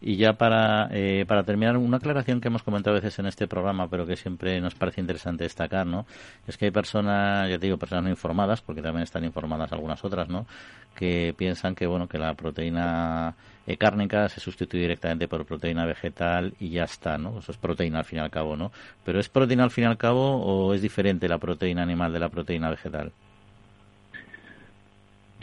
[0.00, 3.46] y ya para, eh, para terminar, una aclaración que hemos comentado a veces en este
[3.46, 6.06] programa, pero que siempre nos parece interesante destacar, ¿no?
[6.46, 10.04] Es que hay personas, ya te digo, personas no informadas, porque también están informadas algunas
[10.04, 10.46] otras, ¿no?
[10.94, 13.34] Que piensan que, bueno, que la proteína
[13.66, 17.38] eh, cárnica se sustituye directamente por proteína vegetal y ya está, ¿no?
[17.38, 18.72] Eso es proteína al fin y al cabo, ¿no?
[19.04, 22.20] Pero ¿es proteína al fin y al cabo o es diferente la proteína animal de
[22.20, 23.12] la proteína vegetal?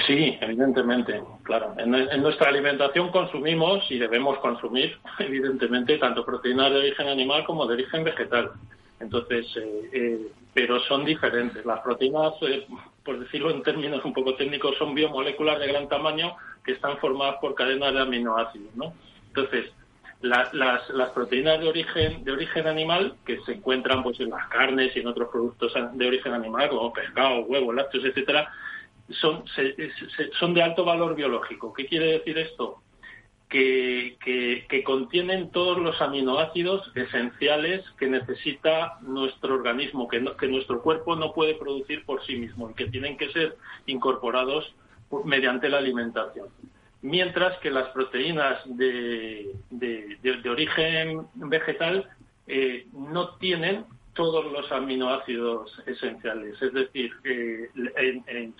[0.07, 1.73] Sí, evidentemente, claro.
[1.77, 7.75] En, nuestra alimentación consumimos y debemos consumir, evidentemente, tanto proteínas de origen animal como de
[7.75, 8.51] origen vegetal.
[8.99, 11.65] Entonces, eh, eh, pero son diferentes.
[11.65, 12.65] Las proteínas, eh,
[13.03, 17.37] por decirlo en términos un poco técnicos, son biomoléculas de gran tamaño que están formadas
[17.41, 18.93] por cadenas de aminoácidos, ¿no?
[19.27, 19.71] Entonces,
[20.21, 24.99] las, proteínas de origen de origen animal que se encuentran pues en las carnes y
[24.99, 28.49] en otros productos de origen animal como pescado, huevos, lácteos, etcétera,
[29.09, 29.43] son,
[30.39, 31.73] son de alto valor biológico.
[31.73, 32.81] ¿Qué quiere decir esto?
[33.49, 34.17] Que,
[34.67, 41.33] que, contienen todos los aminoácidos esenciales que necesita nuestro organismo, que, que nuestro cuerpo no
[41.33, 44.73] puede producir por sí mismo y que tienen que ser incorporados
[45.23, 46.47] mediante la alimentación.
[47.03, 52.09] Mientras que las proteínas de, de, origen vegetal
[52.47, 56.61] eh, no tienen todos los aminoácidos esenciales.
[56.61, 57.11] Es decir,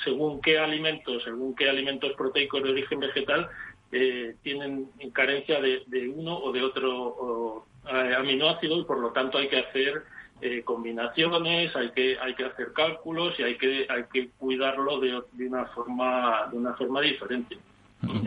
[0.04, 3.50] según qué alimentos, según qué alimentos proteicos de origen vegetal,
[3.92, 9.48] eh, tienen carencia de, uno o de otro eh, aminoácido y por lo tanto hay
[9.50, 10.04] que hacer
[10.42, 15.22] eh, combinaciones, hay que hay que hacer cálculos y hay que hay que cuidarlo de,
[15.34, 17.58] de una forma de una forma diferente.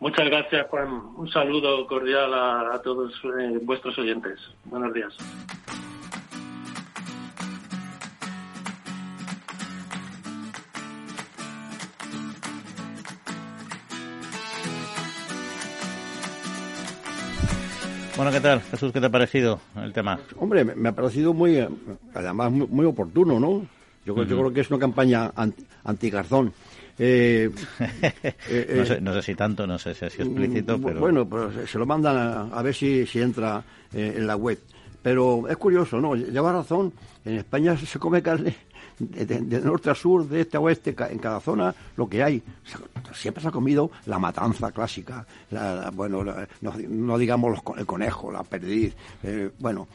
[0.00, 0.88] Muchas gracias, Juan.
[1.16, 4.38] Un saludo cordial a, todos eh, vuestros oyentes.
[4.64, 5.12] Buenos días.
[18.16, 18.92] Bueno, ¿qué tal, Jesús?
[18.92, 20.18] ¿Qué te ha parecido el tema?
[20.38, 21.64] Hombre, me ha parecido muy,
[22.14, 23.66] además, muy, oportuno, ¿no?
[24.04, 26.52] Yo, yo, creo que es una campaña anti, anti-garzón.
[26.98, 27.50] Eh,
[28.48, 31.00] eh, no, sé, si tanto, no sé si es explícito, pero...
[31.00, 34.58] Bueno, pues se lo mandan a, ver si, si entra eh, en la web.
[35.00, 36.16] Pero es curioso, ¿no?
[36.16, 36.92] Lleva razón,
[37.24, 38.56] en España se come carne
[38.98, 42.42] de, norte a sur, de este a oeste, en cada zona lo que hay.
[43.14, 45.24] Siempre se ha comido la matanza clásica,
[45.92, 46.24] bueno,
[46.60, 48.96] no, digamos el conejo, la perdiz.
[49.60, 49.86] bueno,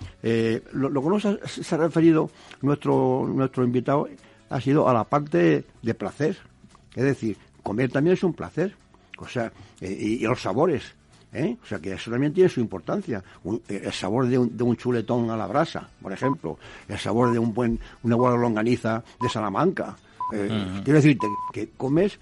[0.72, 2.30] lo, lo, que nos se ha referido
[2.62, 4.08] nuestro, nuestro invitado
[4.50, 6.53] ha sido a la parte de placer.
[6.96, 8.76] Es decir, comer también es un placer.
[9.18, 9.52] O sea,
[9.82, 10.84] eh, y, los sabores.
[11.32, 11.58] ¿eh?
[11.64, 13.24] O sea, que eso también tiene su importancia.
[13.68, 16.58] Eh, el sabor de un, de un, chuletón a la brasa, por ejemplo.
[16.88, 19.96] El sabor de un buen, una buena longaniza de Salamanca.
[20.30, 22.18] Quiero decirte que comes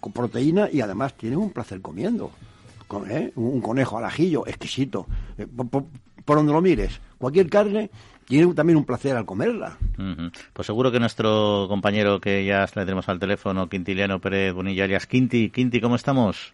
[0.00, 2.30] con proteína y además tienes un placer comiendo.
[3.34, 5.06] Un conejo al ajillo, exquisito.
[5.54, 5.84] Por,
[6.24, 6.98] por donde lo mires.
[7.18, 7.90] Cualquier carne
[8.26, 9.78] tiene también un placer al comerla.
[10.52, 15.06] Pues seguro que nuestro compañero que ya le tenemos al teléfono, Quintiliano Pérez Bonilla, alias
[15.06, 15.50] Quinti.
[15.50, 16.52] Quinti, ¿cómo estamos?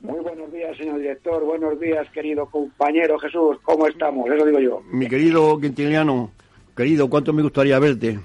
[0.00, 1.44] Muy buenos días, señor director.
[1.44, 3.58] Buenos días, querido compañero Jesús.
[3.62, 4.30] ¿Cómo estamos?
[4.30, 4.82] Eso digo yo.
[4.90, 6.30] Mi querido Quintiliano,
[6.76, 8.18] querido, ¿cuánto me gustaría verte?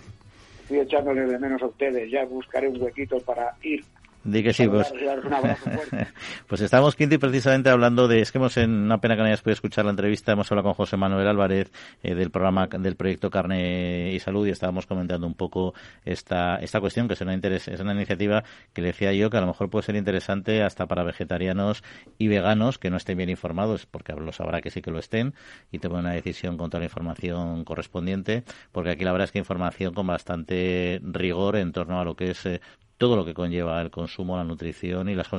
[0.62, 2.10] Estoy echándole de menos a ustedes.
[2.10, 3.84] Ya buscaré un huequito para ir
[4.26, 4.92] Di que sí, pues.
[6.48, 8.22] pues estamos, Quinti, precisamente hablando de.
[8.22, 10.70] Es que hemos, en una pena que no hayas podido escuchar la entrevista, hemos hablado
[10.70, 15.28] con José Manuel Álvarez eh, del programa del proyecto Carne y Salud y estábamos comentando
[15.28, 19.14] un poco esta, esta cuestión, que es una, interés, es una iniciativa que le decía
[19.14, 21.84] yo que a lo mejor puede ser interesante hasta para vegetarianos
[22.18, 25.36] y veganos que no estén bien informados, porque lo sabrá que sí que lo estén
[25.72, 29.38] y tomen una decisión con toda la información correspondiente, porque aquí la verdad es que
[29.38, 32.62] información con bastante rigor en torno a lo que es eh,
[32.98, 35.30] todo lo que conlleva el consumo, la nutrición y las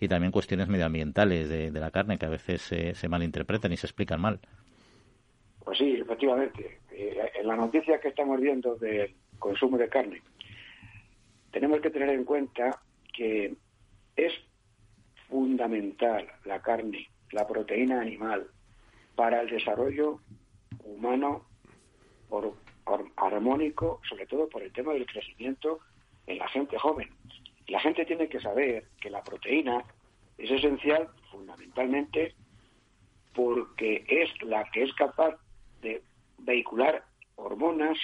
[0.00, 4.20] y también cuestiones medioambientales de, la carne que a veces se, malinterpretan y se explican
[4.20, 4.40] mal.
[5.64, 6.80] Pues sí, efectivamente.
[6.90, 10.22] Eh, en la noticia que estamos viendo del consumo de carne,
[11.50, 12.80] tenemos que tener en cuenta
[13.12, 13.54] que
[14.16, 14.32] es
[15.28, 18.48] fundamental la carne, la proteína animal,
[19.14, 20.20] para el desarrollo
[20.84, 21.46] humano
[23.16, 25.80] armónico, sobre todo por el tema del crecimiento
[26.26, 27.08] en la gente joven.
[27.68, 29.84] La gente tiene que saber que la proteína
[30.38, 32.34] es esencial fundamentalmente
[33.34, 35.36] porque es la que es capaz
[35.80, 36.02] de
[36.38, 37.04] vehicular
[37.36, 37.98] hormonas,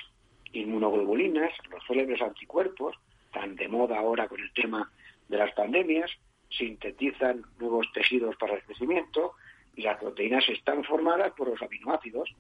[0.52, 2.96] inmunoglobulinas, los célebres anticuerpos,
[3.32, 4.90] tan de moda ahora con el tema
[5.28, 6.10] de las pandemias,
[6.50, 9.34] sintetizan nuevos tejidos para el crecimiento
[9.76, 12.34] y las proteínas están formadas por los aminoácidos.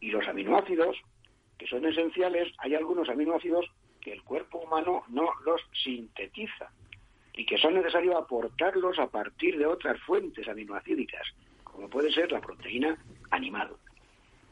[0.00, 0.96] Y los aminoácidos,
[1.58, 3.66] que son esenciales, hay algunos aminoácidos
[4.02, 6.70] que el cuerpo humano no los sintetiza
[7.34, 11.26] y que son necesarios aportarlos a partir de otras fuentes aminoácidicas,
[11.64, 12.98] como puede ser la proteína
[13.30, 13.70] animal.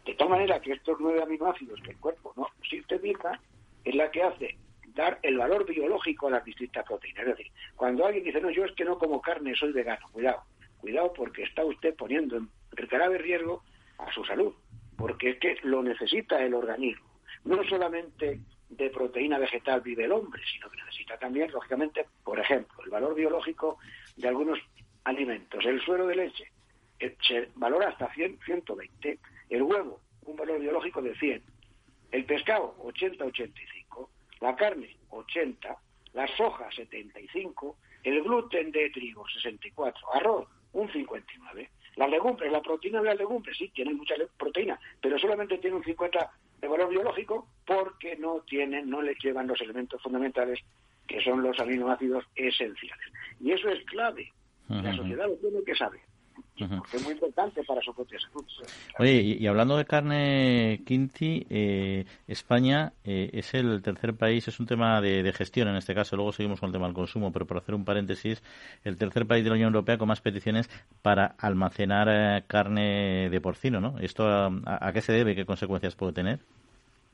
[0.07, 3.39] De tal manera que estos nueve aminoácidos que el cuerpo no sintetiza
[3.85, 4.57] es la que hace
[4.95, 7.23] dar el valor biológico a las distintas proteínas.
[7.23, 10.43] Es decir, cuando alguien dice, no, yo es que no como carne, soy vegano, cuidado,
[10.79, 13.63] cuidado porque está usted poniendo en grave riesgo
[13.99, 14.55] a su salud,
[14.97, 17.05] porque es que lo necesita el organismo.
[17.45, 22.83] No solamente de proteína vegetal vive el hombre, sino que necesita también, lógicamente, por ejemplo,
[22.85, 23.79] el valor biológico
[24.17, 24.59] de algunos
[25.05, 25.65] alimentos.
[25.65, 26.51] El suero de leche
[27.01, 29.19] eh, se valora hasta 100, 120.
[29.51, 31.43] El huevo, un valor biológico de 100.
[32.13, 34.09] El pescado, 80-85.
[34.41, 35.77] La carne, 80.
[36.13, 37.77] La soja, 75.
[38.05, 40.15] El gluten de trigo, 64.
[40.15, 41.71] Arroz, un 59.
[41.97, 45.85] Las legumbres, la proteína de las legumbres, sí, tienen mucha proteína, pero solamente tiene un
[45.85, 46.31] 50
[46.61, 50.61] de valor biológico porque no tienen, no les llevan los elementos fundamentales
[51.07, 53.07] que son los aminoácidos esenciales.
[53.41, 54.33] Y eso es clave.
[54.69, 56.01] La sociedad lo tiene que saber.
[56.65, 58.45] Es muy importante para su propia salud.
[58.99, 64.67] Oye, y, hablando de carne, Quinti, eh, España eh, es el tercer país, es un
[64.67, 67.59] tema de, gestión en este caso, luego seguimos con el tema del consumo, pero por
[67.59, 68.43] hacer un paréntesis,
[68.85, 70.69] el tercer país de la Unión Europea con más peticiones
[71.03, 73.99] para almacenar eh, carne de porcino, ¿no?
[73.99, 75.35] ¿Esto a, qué se debe?
[75.35, 76.41] ¿Qué consecuencias puede tener?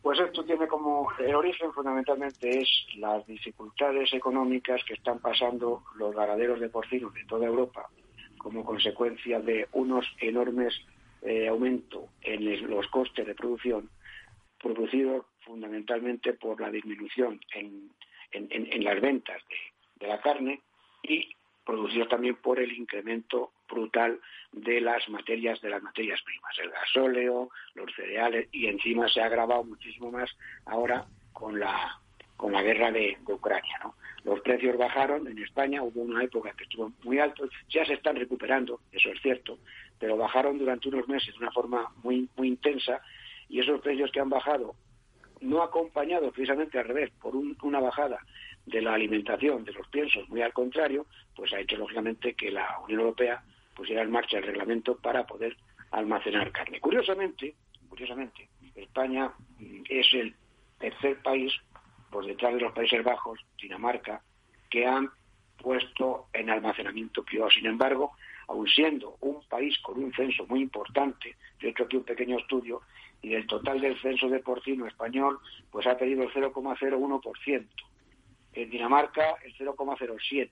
[0.02, 6.14] Pues esto tiene como el origen fundamentalmente es las dificultades económicas que están pasando los
[6.14, 7.88] ganaderos de porcinos de toda Europa
[8.38, 10.74] como consecuencia de unos enormes
[11.22, 13.90] eh, aumentos en los costes de producción
[14.58, 17.90] producidos fundamentalmente por la disminución en,
[18.82, 19.42] las ventas
[19.98, 20.60] de, la carne
[21.02, 21.28] y
[21.64, 24.20] producidos también por el incremento brutal
[24.52, 29.26] de las materias de las materias primas, el gasóleo, los cereales y encima se ha
[29.26, 30.30] agravado muchísimo más
[30.64, 32.00] ahora con la
[32.36, 33.94] con la guerra de, Ucrania, ¿no?
[34.24, 38.16] Los precios bajaron en España, hubo una época que estuvo muy alto, ya se están
[38.16, 39.58] recuperando, eso es cierto,
[39.98, 43.00] pero bajaron durante unos meses de una forma muy muy intensa
[43.48, 44.74] y esos precios que han bajado
[45.40, 48.18] no acompañados precisamente al revés por una bajada
[48.64, 52.78] de la alimentación de los piensos, muy al contrario, pues ha hecho lógicamente que la
[52.80, 53.42] Unión Europea
[53.74, 55.56] pusiera en marcha el reglamento para poder
[55.90, 56.80] almacenar carne.
[56.80, 57.54] Curiosamente,
[57.88, 59.30] curiosamente, España
[59.88, 60.34] es el
[60.78, 61.52] tercer país
[62.10, 64.22] por detrás de los Países Bajos, Dinamarca,
[64.70, 65.10] que han
[65.56, 67.50] puesto en almacenamiento privado.
[67.50, 68.12] Sin embargo,
[68.48, 72.38] aun siendo un país con un censo muy importante, yo he hecho aquí un pequeño
[72.38, 72.82] estudio,
[73.22, 75.40] y del total del censo de porcino español,
[75.70, 77.66] pues ha pedido el 0,01%.
[78.52, 80.50] En Dinamarca el 0,07%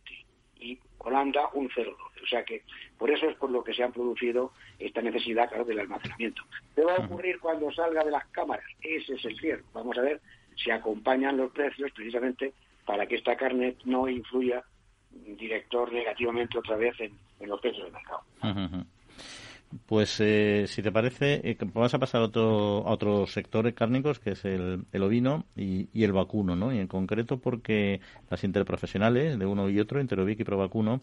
[0.61, 1.95] y Holanda un 0,12%.
[2.23, 2.63] O sea que
[2.99, 6.43] por eso es por lo que se ha producido esta necesidad, claro, del almacenamiento.
[6.75, 8.65] ¿Qué va a ocurrir cuando salga de las cámaras?
[8.81, 9.63] Ese es el cierre.
[9.73, 10.21] Vamos a ver
[10.57, 12.53] si acompañan los precios precisamente
[12.87, 14.63] para que esta carne no influya
[15.11, 17.13] director negativamente otra vez en,
[17.49, 18.23] los precios del mercado.
[19.87, 24.21] Pues eh, si te parece, eh, vamos a pasar a otro, a otro sector cárnicos,
[24.21, 26.73] que es el, ovino y, el vacuno, ¿no?
[26.73, 28.01] Y en concreto porque
[28.31, 31.01] las interprofesionales de uno y otro, Interovic y Provacuno,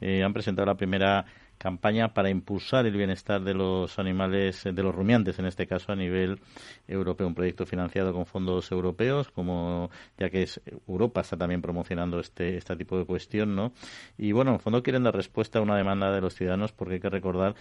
[0.00, 1.26] eh, han presentado la primera
[1.64, 5.96] campaña para impulsar el bienestar de los animales, de los rumiantes en este caso a
[5.96, 6.38] nivel
[6.86, 12.20] europeo, un proyecto financiado con fondos europeos, como ya que es Europa está también promocionando
[12.20, 13.72] este este tipo de cuestión, ¿no?
[14.18, 17.00] Y bueno, en fondo quieren dar respuesta a una demanda de los ciudadanos porque hay
[17.00, 17.54] que recordar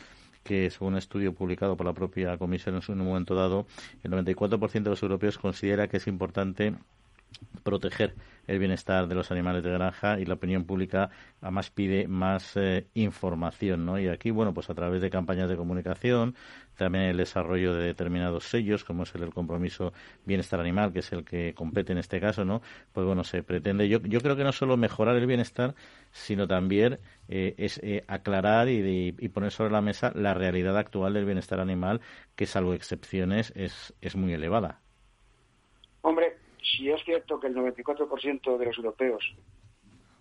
[0.43, 3.68] que según un estudio publicado por la propia Comisión en un momento dado,
[4.04, 6.74] el 94% de los europeos considera que es importante
[7.64, 8.16] proteger
[8.48, 11.10] el bienestar de los animales de granja y la opinión pública
[11.42, 14.00] además pide más eh, información, ¿no?
[14.00, 16.36] Y aquí, bueno, pues a través de campañas de comunicación,
[16.76, 19.94] también el desarrollo de determinados sellos, como es el, compromiso
[20.26, 22.62] bienestar animal, que es el que compete en este caso, ¿no?
[22.92, 25.76] Pues bueno, se pretende, yo, yo creo que no solo mejorar el bienestar,
[26.12, 31.14] sino también eh, es eh, aclarar y, y, poner sobre la mesa la realidad actual
[31.14, 32.02] del bienestar animal,
[32.36, 34.83] que salvo excepciones es, es muy elevada.
[36.64, 39.36] Si es cierto que el 94% de los europeos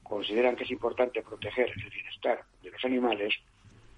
[0.02, 3.34] consideran que es importante proteger el bienestar de los animales,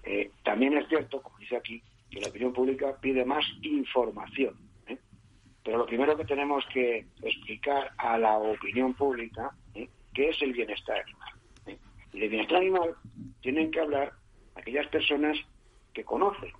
[0.03, 4.55] eh, también es cierto, como dice aquí, que la opinión pública pide más información.
[4.87, 4.97] ¿eh?
[5.63, 9.89] Pero lo primero que tenemos que explicar a la opinión pública ¿eh?
[10.13, 11.79] qué es el bienestar animal.
[12.13, 12.95] Y de bienestar animal
[13.41, 14.13] tienen que hablar
[14.55, 15.37] aquellas personas
[15.93, 16.51] que conocen.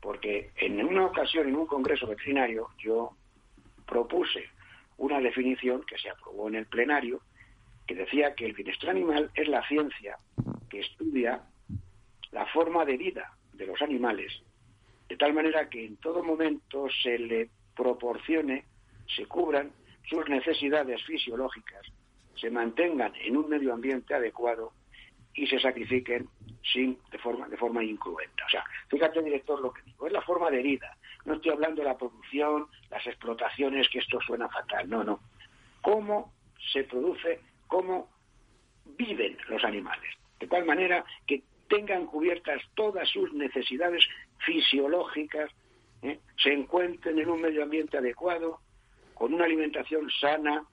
[0.00, 3.10] Porque en una ocasión, en un congreso veterinario, yo
[3.86, 4.48] propuse
[5.00, 7.22] una definición que se aprobó en el plenario
[7.86, 10.16] que decía que el bienestar animal es la ciencia
[10.68, 11.42] que estudia
[12.32, 14.30] la forma de vida de los animales,
[15.08, 18.64] de tal manera que en todo momento se le proporcione,
[19.16, 19.72] se cubran
[20.08, 21.86] sus necesidades fisiológicas,
[22.36, 24.72] se mantengan en un medio ambiente adecuado
[25.34, 26.28] y se sacrifiquen
[26.62, 28.44] sin de forma de forma incruenta.
[28.44, 30.94] O sea, fíjate director lo que digo, es la forma de vida,
[31.24, 34.88] no estoy hablando de la producción, las explotaciones, que esto suena fatal.
[34.88, 35.20] No, no.
[35.82, 36.32] ¿Cómo
[36.72, 38.08] se produce, cómo
[38.96, 40.10] viven los animales?
[40.38, 44.04] De tal manera que tengan cubiertas todas sus necesidades
[44.38, 45.50] fisiológicas,
[46.02, 46.18] ¿eh?
[46.42, 48.60] se encuentren en un medio ambiente adecuado,
[49.14, 50.64] con una alimentación sana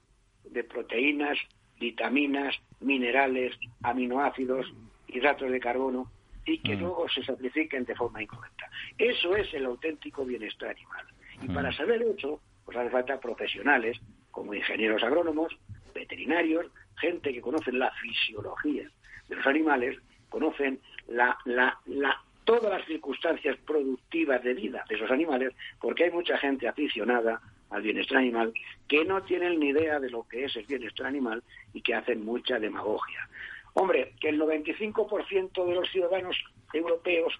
[0.44, 1.38] de proteínas,
[1.78, 4.66] vitaminas, minerales, aminoácidos,
[5.06, 6.10] hidratos de carbono,
[6.48, 6.80] y que mm.
[6.80, 8.70] luego se sacrifiquen de forma incorrecta.
[8.96, 11.04] Eso es el auténtico bienestar animal.
[11.42, 11.54] Y mm.
[11.54, 13.98] para saber eso, pues hace falta profesionales
[14.30, 15.56] como ingenieros agrónomos,
[15.94, 18.88] veterinarios, gente que conoce la fisiología
[19.28, 25.10] de los animales, conocen la, la, la, todas las circunstancias productivas de vida de esos
[25.10, 27.40] animales, porque hay mucha gente aficionada
[27.70, 28.52] al bienestar animal
[28.86, 31.42] que no tienen ni idea de lo que es el bienestar animal
[31.74, 33.28] y que hacen mucha demagogia.
[33.74, 36.36] Hombre, que el 95% de los ciudadanos
[36.72, 37.32] europeos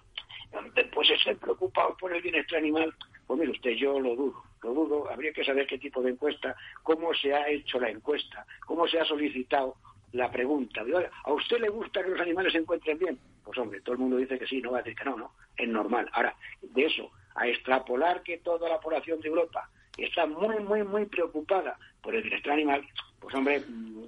[0.93, 2.93] pues estén preocupados por el bienestar animal,
[3.27, 6.55] pues mire usted, yo lo dudo, lo dudo, habría que saber qué tipo de encuesta,
[6.83, 9.75] cómo se ha hecho la encuesta, cómo se ha solicitado
[10.13, 10.83] la pregunta.
[11.23, 13.19] ¿A usted le gusta que los animales se encuentren bien?
[13.43, 15.31] Pues hombre, todo el mundo dice que sí, no va a decir que no, no,
[15.55, 16.09] es normal.
[16.13, 21.05] Ahora, de eso, a extrapolar que toda la población de Europa está muy, muy, muy
[21.05, 22.87] preocupada por el bienestar animal,
[23.19, 23.61] pues hombre,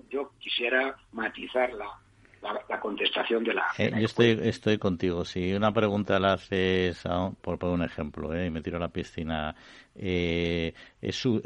[0.09, 1.99] yo quisiera matizar la,
[2.41, 3.67] la, contestación de la...
[3.77, 5.25] Eh, yo estoy, estoy contigo.
[5.25, 7.03] Si una pregunta la haces,
[7.41, 9.55] por poner un ejemplo, eh, y me tiro a la piscina,
[9.95, 11.41] eh, ¿es su,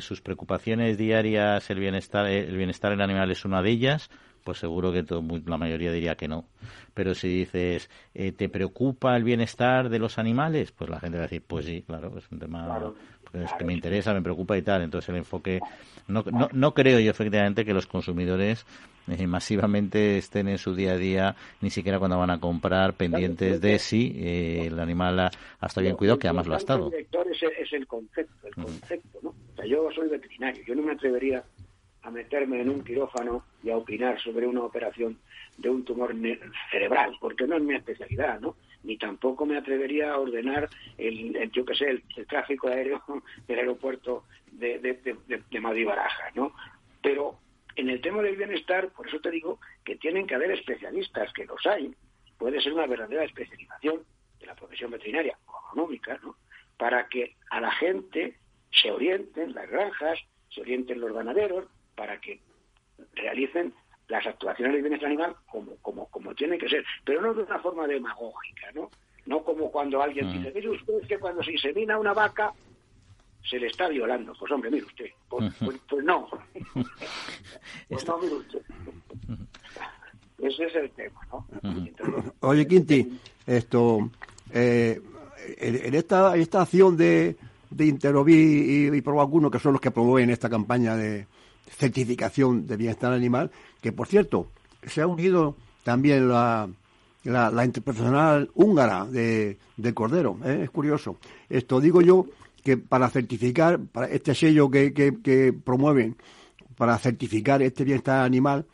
[0.00, 4.10] sus preocupaciones diarias el bienestar, el bienestar en animal es una de ellas?
[4.42, 6.44] Pues seguro que todo, la mayoría diría que no.
[6.92, 10.70] Pero si dices, ¿te preocupa el bienestar de los animales?
[10.70, 12.92] Pues la gente va a decir, pues sí, claro, es un tema
[13.32, 14.82] pues, que me interesa, me preocupa y tal.
[14.82, 15.60] Entonces el enfoque,
[16.08, 18.66] no, no, no creo yo efectivamente que los consumidores
[19.08, 23.60] eh, masivamente estén en su día a día, ni siquiera cuando van a comprar, pendientes
[23.60, 25.30] de si eh, el animal ha,
[25.66, 26.90] estado bien cuidado, que además lo ha estado.
[26.90, 27.06] El
[27.58, 28.64] es, el concepto, el mm.
[28.64, 29.30] concepto, ¿no?
[29.30, 31.44] O sea, yo soy veterinario, yo no me atrevería
[32.02, 35.18] a meterme en un quirófano y a opinar sobre una operación
[35.58, 36.14] de un tumor
[36.70, 38.56] cerebral, porque no es mi especialidad, ¿no?
[38.82, 43.02] Ni tampoco me atrevería a ordenar el, yo qué sé, el, tráfico aéreo
[43.48, 46.52] del aeropuerto de, de, de Madrid Baraja, ¿no?
[47.02, 47.38] Pero
[47.76, 51.44] en el tema del bienestar, por eso te digo que tienen que haber especialistas, que
[51.44, 51.94] los hay.
[52.38, 54.02] Puede ser una verdadera especialización
[54.40, 56.36] de la profesión veterinaria o agronómica, ¿no?
[56.76, 58.36] para que a la gente
[58.70, 60.18] se orienten las granjas,
[60.50, 62.40] se orienten los ganaderos, para que
[63.14, 63.72] realicen
[64.08, 67.58] las actuaciones de bienestar animal como, como, como tiene que ser, pero no de una
[67.60, 68.90] forma demagógica, ¿no?
[69.26, 72.52] No como cuando alguien dice, mire usted que cuando se insemina una vaca
[73.48, 74.32] se le está violando.
[74.38, 76.28] Pues hombre, mire usted, pues, pues, pues no.
[77.88, 78.62] pues no, mire usted.
[80.38, 81.46] Ese es el tema, ¿no?
[82.40, 84.10] Oye, Quinti, esto,
[84.52, 85.00] eh,
[85.58, 87.36] en, esta, esta acción de,
[87.70, 91.26] de Interoví y, y Provacuno, que son los que promueven esta campaña de
[91.70, 94.48] certificación de bienestar animal, que por cierto,
[94.86, 96.68] se ha unido también la,
[97.24, 100.60] la, interprofesional húngara de, de Cordero, ¿eh?
[100.64, 101.16] es curioso.
[101.48, 102.26] Esto digo yo
[102.64, 106.16] que para certificar, para este sello que, que, promueven,
[106.76, 108.64] para certificar este bienestar animal,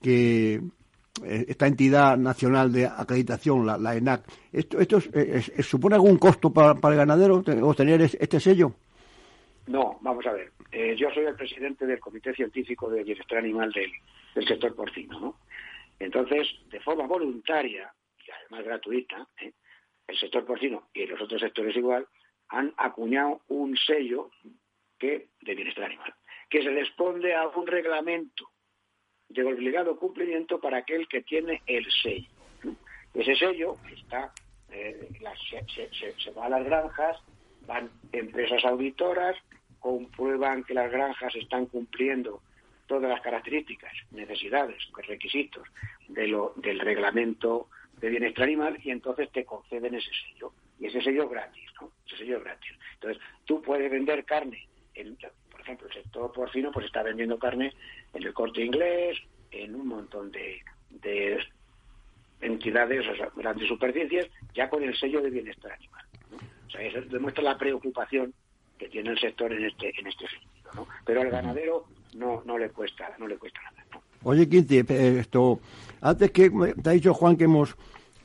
[0.00, 0.54] que
[1.24, 4.22] eh, esta entidad nacional de acreditación, la, la ENAC,
[4.52, 5.00] ¿esto, esto
[5.62, 8.72] supone algún costo para, para, el ganadero obtener este sello?
[9.66, 10.52] No, vamos a ver.
[10.70, 13.90] Eh, yo soy el presidente del Comité Científico de Bienestar Animal del,
[14.34, 15.36] del sector porcino, ¿no?
[15.98, 17.92] Entonces, de forma voluntaria
[18.26, 19.52] y además gratuita, ¿eh?
[20.06, 22.06] el sector porcino y los otros sectores igual
[22.50, 24.30] han acuñado un sello
[24.98, 26.14] que de bienestar animal,
[26.48, 28.50] que se responde a un reglamento
[29.28, 32.28] de obligado cumplimiento para aquel que tiene el sello.
[33.14, 34.32] Ese sello está,
[34.70, 35.08] eh,
[36.22, 37.16] se, va a las granjas,
[37.66, 39.36] van empresas auditoras,
[39.78, 42.42] comprueban que las granjas están cumpliendo
[42.86, 44.76] todas las características, necesidades,
[45.06, 45.66] requisitos
[46.08, 47.68] de lo, del reglamento
[48.00, 50.52] de bienestar animal y entonces te conceden ese sello.
[50.80, 51.92] Y ese sello gratis, ¿no?
[52.06, 52.72] Ese sello gratis.
[52.94, 55.16] Entonces, tú puedes vender carne en,
[55.50, 57.72] por ejemplo, el sector porcino pues está vendiendo carne
[58.14, 59.18] en el corte inglés,
[59.50, 60.60] en un montón de,
[62.40, 66.04] entidades, o sea, grandes superficies, ya con el sello de bienestar animal.
[66.66, 68.32] O sea, eso demuestra la preocupación
[68.78, 70.70] que tiene el sector en este, en este sentido.
[70.74, 70.88] ¿no?
[71.04, 73.84] Pero al ganadero no, no le cuesta, no le cuesta nada.
[74.22, 75.60] Oye, Quinti, eh, esto,
[76.00, 77.76] antes que te ha dicho Juan que hemos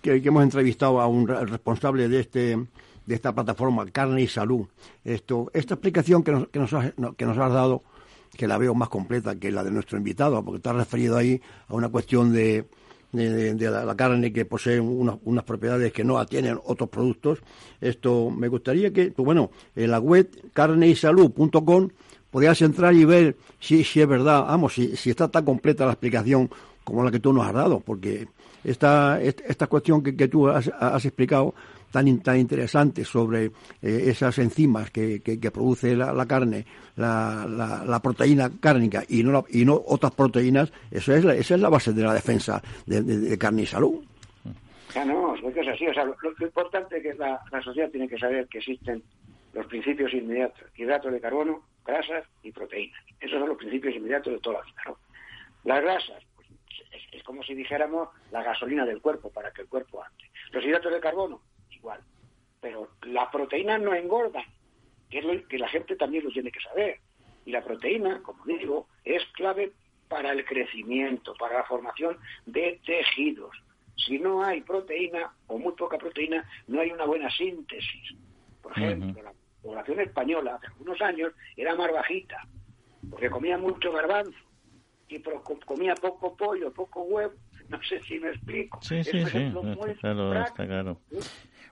[0.06, 2.58] que, hemos entrevistado a un responsable de este
[3.06, 4.66] de esta plataforma Carne y Salud.
[5.03, 7.84] Esto, esta explicación que nos, que nos, has, que nos has dado,
[8.36, 11.76] que la veo más completa que la de nuestro invitado, porque has referido ahí a
[11.76, 12.66] una cuestión de,
[13.12, 17.39] de, la, carne que posee unas propiedades que no tienen otros productos.
[17.80, 21.89] Esto me gustaría que, pues bueno, en la web carneysalud.com
[22.32, 25.91] podrías entrar y ver si, si es verdad, vamos, si, si está tan completa la
[25.91, 26.49] explicación
[26.84, 28.28] como la que tú nos has dado, porque
[28.66, 31.53] esta, esta cuestión que, que tú has, has explicado
[31.95, 33.51] tan, tan interesante sobre eh,
[33.82, 36.66] esas enzimas que, que, produce la, carne,
[36.97, 41.61] la, la, proteína cárnica y no, y no otras proteínas, eso es la, esa es
[41.61, 44.03] la base de la defensa de, carne y salud.
[44.93, 45.88] Ya no, es así.
[45.88, 49.01] O sea, lo, importante es que la, sociedad tiene que saber que existen
[49.53, 53.01] los principios inmediatos, hidratos de carbono, grasas y proteínas.
[53.22, 54.82] Esos son los principios inmediatos de toda la vida.
[54.88, 54.97] ¿no?
[55.63, 56.24] Las grasas,
[56.95, 60.29] es, es, como si dijéramos la gasolina del cuerpo para que el cuerpo ande.
[60.51, 61.41] Los hidratos de carbono,
[62.61, 64.45] pero las proteínas no engordan,
[65.09, 66.99] que es lo que la gente también lo tiene que saber.
[67.45, 69.71] Y la proteína, como digo, es clave
[70.07, 73.55] para el crecimiento, para la formación de tejidos.
[73.95, 78.15] Si no hay proteína o muy poca proteína, no hay una buena síntesis.
[78.61, 82.47] Por ejemplo, la población española hace algunos años era más bajita,
[83.09, 84.37] porque comía mucho garbanzo
[85.08, 85.22] y
[85.66, 87.34] comía poco pollo, poco huevo.
[87.70, 88.80] No sé si me explico.
[88.82, 89.51] Sí, sí, sí,
[89.99, 91.01] claro, está claro.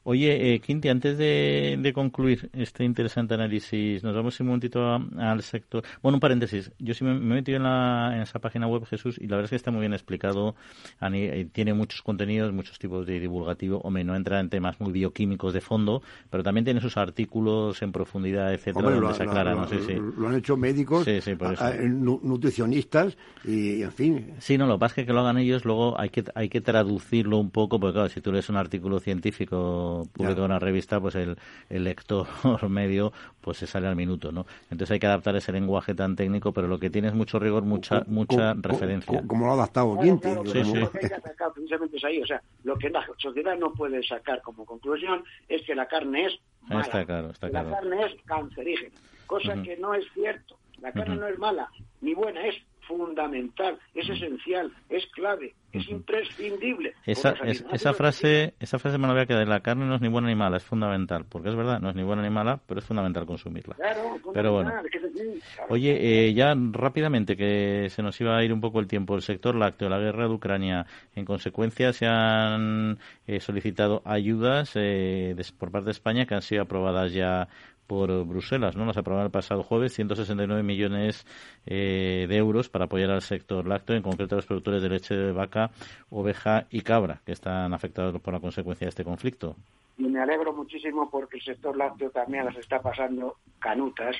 [0.05, 4.83] Oye, eh, Quinti, antes de, concluir este interesante análisis, nos vamos un momentito
[5.17, 5.83] al sector.
[6.01, 6.73] Bueno, un paréntesis.
[6.77, 9.45] Yo sí me, he metido en, la, en esa página web, Jesús, y la verdad
[9.45, 10.55] es que está muy bien explicado.
[11.01, 13.79] Eh, tiene muchos contenidos, muchos tipos de divulgativo.
[13.79, 17.93] Hombre, no entra en temas muy bioquímicos de fondo, pero también tiene sus artículos en
[17.93, 19.55] profundidad, etcétera, donde se aclara.
[19.55, 19.93] no sé si...
[19.93, 21.07] Lo han hecho médicos,
[21.87, 24.33] nutricionistas y, en fin.
[24.39, 26.49] Sí, no, lo que pasa es que, que lo hagan ellos, luego hay que, hay
[26.49, 30.99] que traducirlo un poco, porque claro, si tú lees un artículo científico publica una revista,
[30.99, 31.37] pues el,
[31.69, 32.27] el, lector
[32.69, 34.45] medio pues se sale al minuto, ¿no?
[34.63, 37.63] Entonces hay que adaptar ese lenguaje tan técnico, pero lo que tiene es mucho rigor,
[37.63, 39.21] mucha mucha referencia.
[39.27, 40.63] Como lo ha adaptado bien, Lo que
[41.53, 45.61] precisamente es ahí, o sea, lo que la sociedad no puede sacar como conclusión es
[45.63, 46.81] que la carne es mala.
[46.81, 48.95] Está claro, está La carne es cancerígena,
[49.27, 50.57] cosa que no es cierto.
[50.81, 51.69] La carne no es mala
[52.01, 52.55] ni buena, es
[52.87, 56.93] fundamental, es esencial, es clave, es imprescindible.
[57.05, 57.31] Esa,
[57.71, 59.47] esa frase, esa frase me la voy a quedar.
[59.47, 61.95] La carne no es ni buena ni mala, es fundamental, porque es verdad, no es
[61.95, 63.75] ni buena ni mala, pero es fundamental consumirla.
[63.75, 64.71] Claro, pero bueno.
[65.69, 69.15] Oye, eh, ya rápidamente que se nos iba a ir un poco el tiempo.
[69.15, 75.35] El sector lácteo, la guerra de Ucrania, en consecuencia se han eh, solicitado ayudas eh,
[75.57, 77.47] por parte de España que han sido aprobadas ya
[77.87, 78.85] por Bruselas, ¿no?
[78.85, 81.25] Las aprobaron el pasado jueves 169 millones
[81.65, 85.15] eh, de euros para apoyar al sector lácteo, en concreto a los productores de leche
[85.15, 85.71] de vaca,
[86.09, 89.55] oveja y cabra, que están afectados por la consecuencia de este conflicto.
[89.97, 94.15] Y me alegro muchísimo porque el sector lácteo también las está pasando canutas.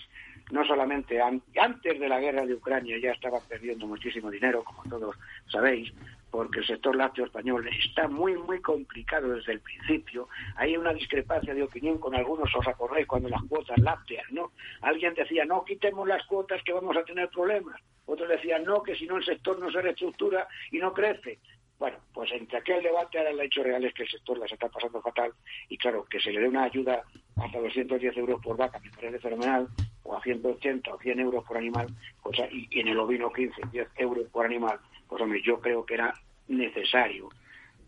[0.51, 5.15] No solamente antes de la guerra de Ucrania ya estaban perdiendo muchísimo dinero, como todos
[5.47, 5.91] sabéis,
[6.29, 10.27] porque el sector lácteo español está muy, muy complicado desde el principio.
[10.55, 14.51] Hay una discrepancia de opinión con algunos, os acordáis, cuando las cuotas lácteas, ¿no?
[14.81, 17.79] Alguien decía, no, quitemos las cuotas que vamos a tener problemas.
[18.05, 21.39] Otros decían, no, que si no el sector no se reestructura y no crece.
[21.77, 24.69] Bueno, pues entre aquel debate ahora el hecho real es que el sector las está
[24.69, 25.33] pasando fatal
[25.69, 27.03] y claro, que se le dé una ayuda
[27.35, 29.67] hasta 210 euros por vaca me parece fenomenal,
[30.03, 31.87] o a 180 o 100 euros por animal,
[32.21, 35.85] pues, y, y en el ovino 15, 10 euros por animal, pues hombre, yo creo
[35.85, 36.13] que era
[36.47, 37.29] necesario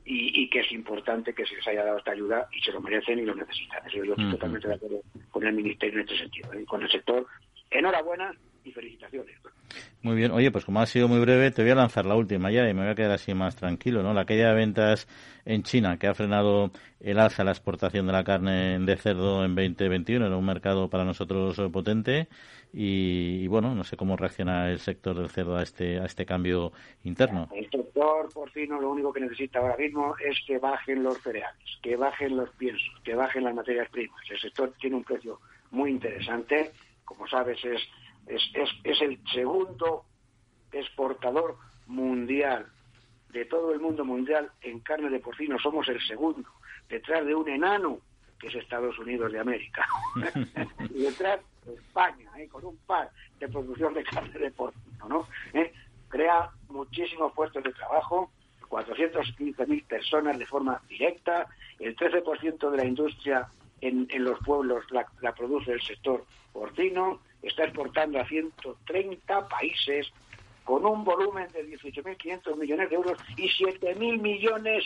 [0.05, 3.17] y, que es importante que se les haya dado esta ayuda y se lo merecen
[3.17, 3.85] y lo necesitan.
[3.87, 5.01] Eso yo estoy totalmente de acuerdo
[5.31, 6.59] con el Ministerio en este sentido.
[6.59, 7.25] Y con el sector,
[7.71, 8.31] enhorabuena
[8.65, 9.35] y felicitaciones.
[10.01, 12.51] Muy bien, oye, pues como ha sido muy breve, te voy a lanzar la última
[12.51, 14.13] ya y me voy a quedar así más tranquilo, ¿no?
[14.13, 15.07] La caída de ventas
[15.45, 19.55] en China, que ha frenado el alza la exportación de la carne de cerdo en
[19.55, 22.27] 2021, era un mercado para nosotros potente
[22.71, 26.71] y, bueno, no sé cómo reacciona el sector del cerdo a este, a este cambio
[27.03, 27.49] interno.
[27.55, 31.95] El sector porcino lo único que necesita ahora mismo es que bajen los cereales, que
[31.95, 34.19] bajen los piensos, que bajen las materias primas.
[34.29, 35.39] El sector tiene un precio
[35.71, 36.71] muy interesante,
[37.05, 37.81] como sabes es
[38.27, 40.05] es, es, es el segundo
[40.71, 41.57] exportador
[41.87, 42.67] mundial
[43.29, 45.59] de todo el mundo mundial en carne de porcino.
[45.59, 46.49] Somos el segundo,
[46.89, 47.99] detrás de un enano
[48.39, 49.85] que es Estados Unidos de América.
[50.93, 52.47] y detrás de España, ¿eh?
[52.47, 53.09] con un par
[53.39, 55.27] de producción de carne de porcino, ¿no?
[55.53, 55.73] ¿Eh?
[56.09, 58.31] Crea muchísimos puestos de trabajo,
[58.69, 61.47] 415.000 personas de forma directa,
[61.79, 63.47] el 13% de la industria
[63.81, 70.11] en, en los pueblos la, la produce el sector porcino, está exportando a 130 países
[70.63, 74.83] con un volumen de 18.500 millones de euros y 7.000 millones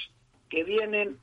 [0.50, 1.18] que vienen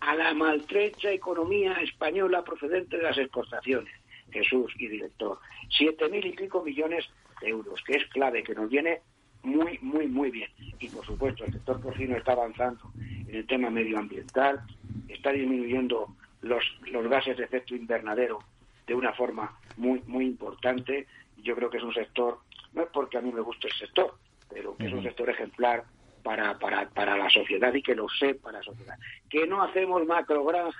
[0.00, 3.92] a la maltrecha economía española procedente de las exportaciones.
[4.32, 5.38] Jesús y director.
[5.78, 7.04] 7.000 y pico millones
[7.40, 9.00] de euros, que es clave, que nos viene
[9.42, 10.50] muy, muy, muy bien.
[10.78, 12.92] Y por supuesto, el sector porcino está avanzando
[13.28, 14.60] en el tema medioambiental,
[15.08, 18.38] está disminuyendo los, los gases de efecto invernadero
[18.86, 21.06] de una forma muy, muy importante.
[21.38, 22.38] Yo creo que es un sector,
[22.72, 24.14] no es porque a mí me guste el sector,
[24.48, 25.84] pero que es un sector ejemplar
[26.22, 28.96] para, para, para la sociedad y que lo sepa la sociedad.
[29.28, 30.74] Que no hacemos macrogranjas,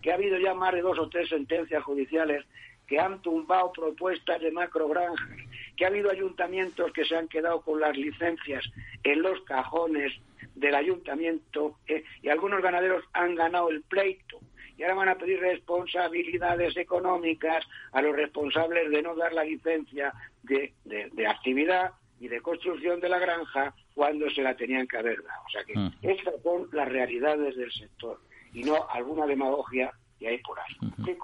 [0.00, 2.44] que ha habido ya más de dos o tres sentencias judiciales
[2.86, 5.28] que han tumbado propuestas de macrogranjas,
[5.76, 8.64] que ha habido ayuntamientos que se han quedado con las licencias
[9.02, 10.12] en los cajones
[10.54, 14.40] del ayuntamiento eh, y algunos ganaderos han ganado el pleito
[14.76, 20.12] y ahora van a pedir responsabilidades económicas a los responsables de no dar la licencia
[20.42, 25.22] de, de, actividad y de construcción de la granja cuando se la tenían que haber
[25.22, 25.42] dado.
[25.46, 25.92] O sea que mm.
[26.02, 28.20] estas son las realidades del sector
[28.52, 31.16] y no alguna demagogia que hay por ahí.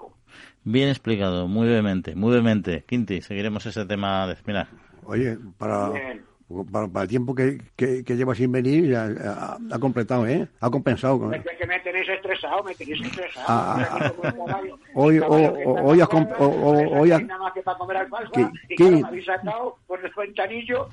[0.63, 2.83] Bien explicado, muy brevemente, muy brevemente.
[2.87, 4.27] Quinti, seguiremos ese tema.
[4.27, 4.37] De...
[4.45, 4.67] Mira.
[5.05, 5.91] Oye, para...
[6.71, 9.09] Para, el tiempo que, que, lleva sin venir, ya,
[9.71, 10.47] ha, completado, ¿eh?
[10.59, 11.17] Ha compensado.
[11.17, 11.33] Con...
[11.33, 13.45] Es que me tenéis estresado, me tenéis estresado.
[13.47, 14.61] Ah, ah, ah.
[14.93, 17.23] hoy, hoy, has hoy has...
[17.23, 18.07] Nada más que para comer
[18.69, 20.89] y claro, me habéis sacado por el ventanillo.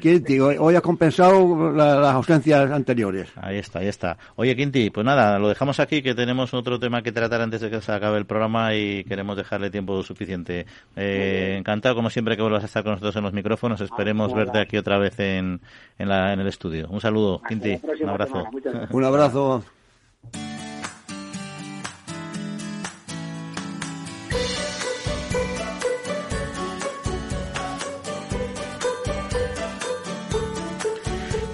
[0.00, 3.32] Quinti, hoy, hoy has compensado las ausencias anteriores.
[3.36, 4.16] Ahí está, ahí está.
[4.36, 7.70] Oye, Quinti, pues nada, lo dejamos aquí, que tenemos otro tema que tratar antes de
[7.70, 10.66] que se acabe el programa y queremos dejarle tiempo suficiente.
[10.94, 13.80] Eh, encantado, como siempre, que vuelvas a estar con nosotros en los micrófonos.
[13.80, 15.60] Esperemos verte aquí otra vez en,
[15.98, 16.88] en, la, en el estudio.
[16.88, 17.80] Un saludo, Quinti.
[18.00, 18.44] Un abrazo.
[18.90, 19.64] Un abrazo.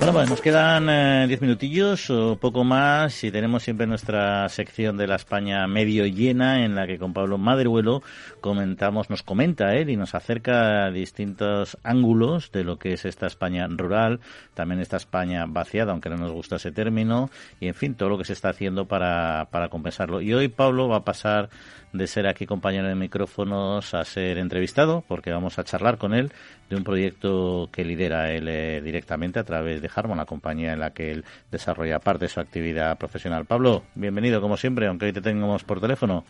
[0.05, 4.99] Bueno, pues nos quedan eh, diez minutillos o poco más y tenemos siempre nuestra sección
[4.99, 8.03] de la España medio llena en la que con Pablo Maderuelo
[8.43, 13.27] comentamos, nos comenta él y nos acerca a distintos ángulos de lo que es esta
[13.27, 14.21] España rural,
[14.53, 18.19] también esta España vaciada, aunque no nos gusta ese término, y en fin, todo lo
[18.19, 20.21] que se está haciendo para, para compensarlo.
[20.21, 21.49] Y hoy Pablo va a pasar
[21.95, 26.33] de ser aquí compañero de micrófonos a ser entrevistado, porque vamos a charlar con él
[26.69, 30.81] de un proyecto que lidera él eh, directamente a través de Harmon, la compañía en
[30.81, 33.47] la que él desarrolla parte de su actividad profesional.
[33.47, 36.25] Pablo, bienvenido como siempre, aunque hoy te tengamos por teléfono.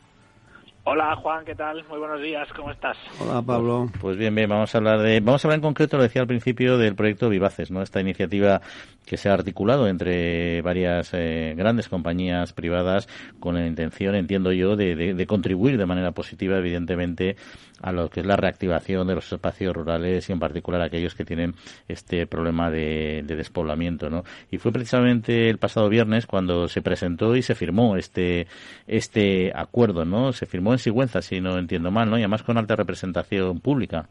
[0.87, 1.83] Hola Juan, ¿qué tal?
[1.89, 2.99] Muy buenos días, ¿cómo estás?
[3.19, 3.89] Hola Pablo.
[4.03, 6.29] Pues bien, bien, vamos a hablar de, vamos a hablar en concreto, lo decía al
[6.29, 7.81] principio, del proyecto Vivaces, ¿no?
[7.81, 8.61] Esta iniciativa
[9.07, 13.09] que se ha articulado entre varias eh, grandes compañías privadas
[13.41, 17.37] con la intención, entiendo yo, de, de, contribuir de manera positiva, evidentemente,
[17.83, 21.25] a lo que es la reactivación de los espacios rurales y en particular aquellos que
[21.25, 21.55] tienen
[21.89, 24.25] este problema de, de despoblamiento, ¿no?
[24.51, 28.47] Y fue precisamente el pasado viernes cuando se presentó y se firmó este,
[28.87, 30.33] este acuerdo, ¿no?
[30.33, 32.19] Se firmó en Sigüenza, si no entiendo mal, ¿no?
[32.19, 34.07] Y además con alta representación pública.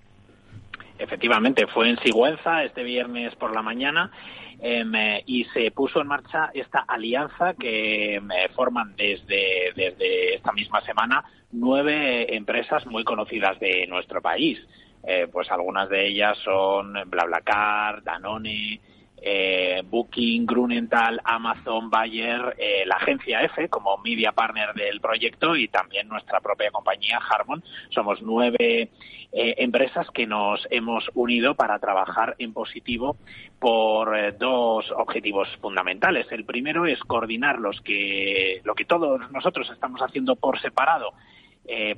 [0.98, 4.12] Efectivamente, fue en Sigüenza este viernes por la mañana
[4.60, 10.52] em, eh, y se puso en marcha esta alianza que em, forman desde, desde esta
[10.54, 14.60] misma semana nueve empresas muy conocidas de nuestro país.
[15.06, 18.80] Eh, pues algunas de ellas son BlaBlaCar, Danone,
[19.26, 25.70] eh, Booking, Grunenthal, Amazon, Bayer, eh, la agencia F como media partner del proyecto y
[25.70, 27.64] también nuestra propia compañía Harmon.
[27.90, 28.90] Somos nueve
[29.32, 33.16] eh, empresas que nos hemos unido para trabajar en positivo
[33.60, 36.30] por eh, dos objetivos fundamentales.
[36.30, 41.14] El primero es coordinar los que, lo que todos nosotros estamos haciendo por separado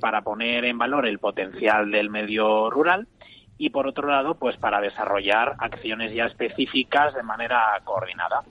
[0.00, 3.08] para poner en valor el potencial del medio rural
[3.58, 8.42] y por otro lado, pues para desarrollar acciones ya específicas de manera coordinada.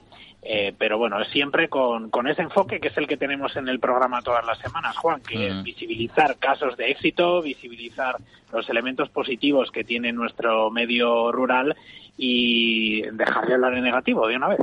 [0.48, 3.80] Eh, pero bueno, siempre con, con, ese enfoque que es el que tenemos en el
[3.80, 8.18] programa todas las semanas, Juan, que es visibilizar casos de éxito, visibilizar
[8.54, 11.76] los elementos positivos que tiene nuestro medio rural
[12.18, 14.60] y dejar de hablar en negativo de una vez.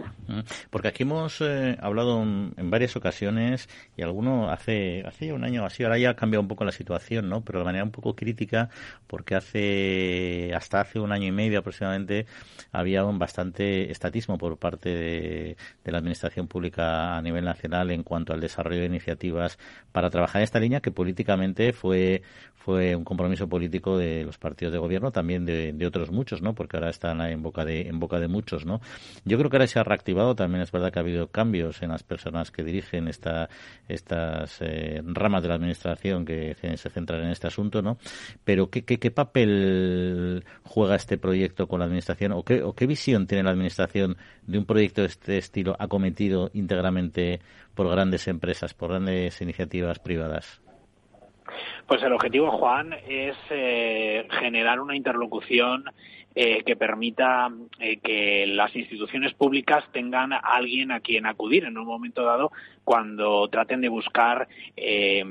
[0.70, 5.84] Porque aquí hemos eh, hablado en, varias ocasiones y alguno hace hace un año así,
[5.84, 7.42] ahora ya ha cambiado un poco la situación, ¿no?
[7.42, 8.70] Pero de manera un poco crítica
[9.06, 12.26] porque hace hasta hace un año y medio aproximadamente
[12.72, 18.02] había un bastante estatismo por parte de, de la administración pública a nivel nacional en
[18.02, 19.58] cuanto al desarrollo de iniciativas
[19.92, 22.22] para trabajar en esta línea que políticamente fue
[22.64, 26.54] fue un compromiso político de los partidos de gobierno, también de, de, otros muchos, ¿no?
[26.54, 28.80] Porque ahora están en boca de en boca de muchos, ¿no?
[29.24, 30.34] Yo creo que ahora se ha reactivado.
[30.34, 33.48] También es verdad que ha habido cambios en las personas que dirigen esta
[33.88, 37.98] estas eh, ramas de la administración que se centran en este asunto, ¿no?
[38.44, 42.86] Pero qué, qué, qué papel juega este proyecto con la administración o qué o qué
[42.86, 44.16] visión tiene la administración
[44.46, 47.40] de un proyecto de este estilo acometido íntegramente
[47.74, 50.60] por grandes empresas, por grandes iniciativas privadas.
[51.86, 55.84] Pues el objetivo, Juan, es eh, generar una interlocución
[56.34, 61.76] eh, que permita eh, que las instituciones públicas tengan a alguien a quien acudir en
[61.76, 62.52] un momento dado
[62.84, 65.24] cuando traten de buscar eh,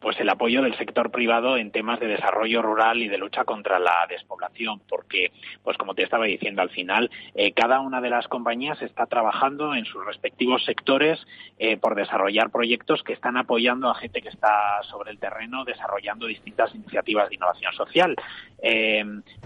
[0.00, 3.78] pues el apoyo del sector privado en temas de desarrollo rural y de lucha contra
[3.78, 5.32] la despoblación porque
[5.62, 9.74] pues como te estaba diciendo al final eh, cada una de las compañías está trabajando
[9.74, 11.24] en sus respectivos sectores
[11.58, 16.26] eh, por desarrollar proyectos que están apoyando a gente que está sobre el terreno desarrollando
[16.26, 18.16] distintas iniciativas de innovación social.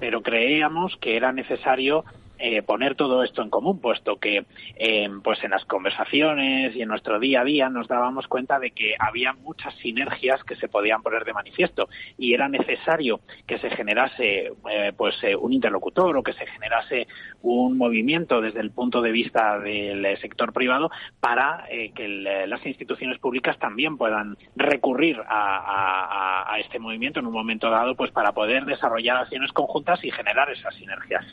[0.01, 2.05] Pero creíamos que era necesario
[2.45, 6.89] eh, poner todo esto en común, puesto que eh, pues en las conversaciones y en
[6.89, 11.03] nuestro día a día nos dábamos cuenta de que había muchas sinergias que se podían
[11.03, 11.89] poner de manifiesto
[12.19, 17.07] y era necesario que se generase eh, pues un interlocutor o que se generase
[17.43, 20.91] un movimiento desde el punto de vista del sector privado
[21.21, 21.65] para
[21.95, 22.09] que
[22.49, 28.33] las instituciones públicas también puedan recurrir a, este movimiento en un momento dado pues para
[28.33, 31.25] poder desarrollar acciones conjuntas y generar esas sinergias.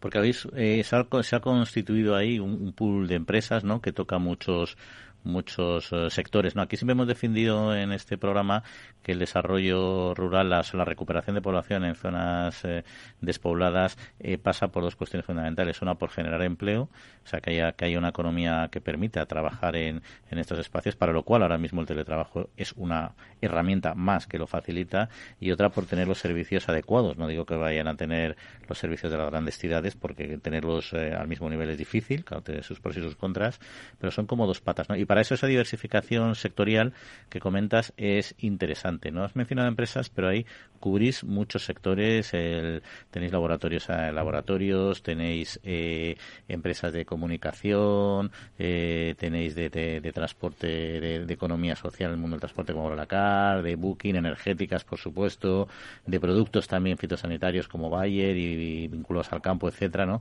[0.00, 0.18] Porque
[0.54, 3.80] eh, se, ha, constituido ahí un, pool de empresas ¿no?
[3.80, 4.76] que toca muchos
[5.24, 6.56] muchos eh, sectores.
[6.56, 6.62] ¿no?
[6.62, 8.62] Aquí siempre hemos defendido en este programa
[9.02, 12.84] que el desarrollo rural, la, recuperación de población en zonas eh,
[13.20, 15.80] despobladas eh, pasa por dos cuestiones fundamentales.
[15.82, 16.88] Una, por generar empleo,
[17.24, 20.96] o sea, que haya, que haya una economía que permita trabajar en, en estos espacios,
[20.96, 25.08] para lo cual ahora mismo el teletrabajo es una herramienta más que lo facilita,
[25.40, 27.16] y otra, por tener los servicios adecuados.
[27.16, 28.36] No digo que vayan a tener
[28.68, 32.62] los servicios de las grandes ciudades, porque tenerlos al mismo nivel es difícil, claro, tiene
[32.62, 33.60] sus pros y sus contras,
[33.98, 34.88] pero son como dos patas.
[34.88, 34.96] ¿no?
[34.96, 36.92] Y para eso esa diversificación sectorial
[37.30, 39.10] que comentas es interesante.
[39.10, 40.44] No has mencionado empresas, pero ahí
[40.78, 42.30] cubrís muchos sectores.
[42.30, 51.74] tenéis laboratorios, eh, laboratorios, tenéis eh, empresas de comunicación, eh, tenéis de, transporte, de, economía
[51.74, 55.68] social, el mundo del transporte como la CAR, de booking, energéticas, por supuesto,
[56.06, 60.20] de productos también fitosanitarios como Bayer y, vinculados al campo, etcétera, ¿no?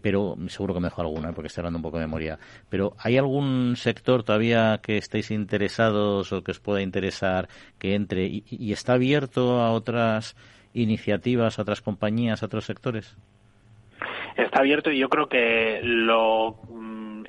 [0.00, 2.38] pero seguro que me dejo alguna, porque estoy hablando un poco de memoria.
[2.68, 7.48] Pero ¿hay algún sector todavía que estéis interesados o que os pueda interesar
[7.78, 10.36] que entre y, está abierto a otras
[10.74, 13.16] iniciativas, a otras compañías, a otros sectores?
[14.36, 16.56] Está abierto y yo creo que lo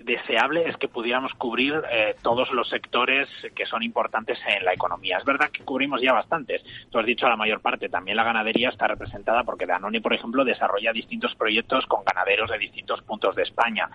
[0.04, 5.18] deseable es que pudiéramos cubrir eh, todos los sectores que son importantes en la economía.
[5.18, 6.64] Es verdad que cubrimos ya bastantes.
[6.90, 7.90] Tú has dicho la mayor parte.
[7.90, 12.58] También la ganadería está representada porque Danone, por ejemplo, desarrolla distintos proyectos con ganaderos de
[12.58, 13.90] distintos puntos de España.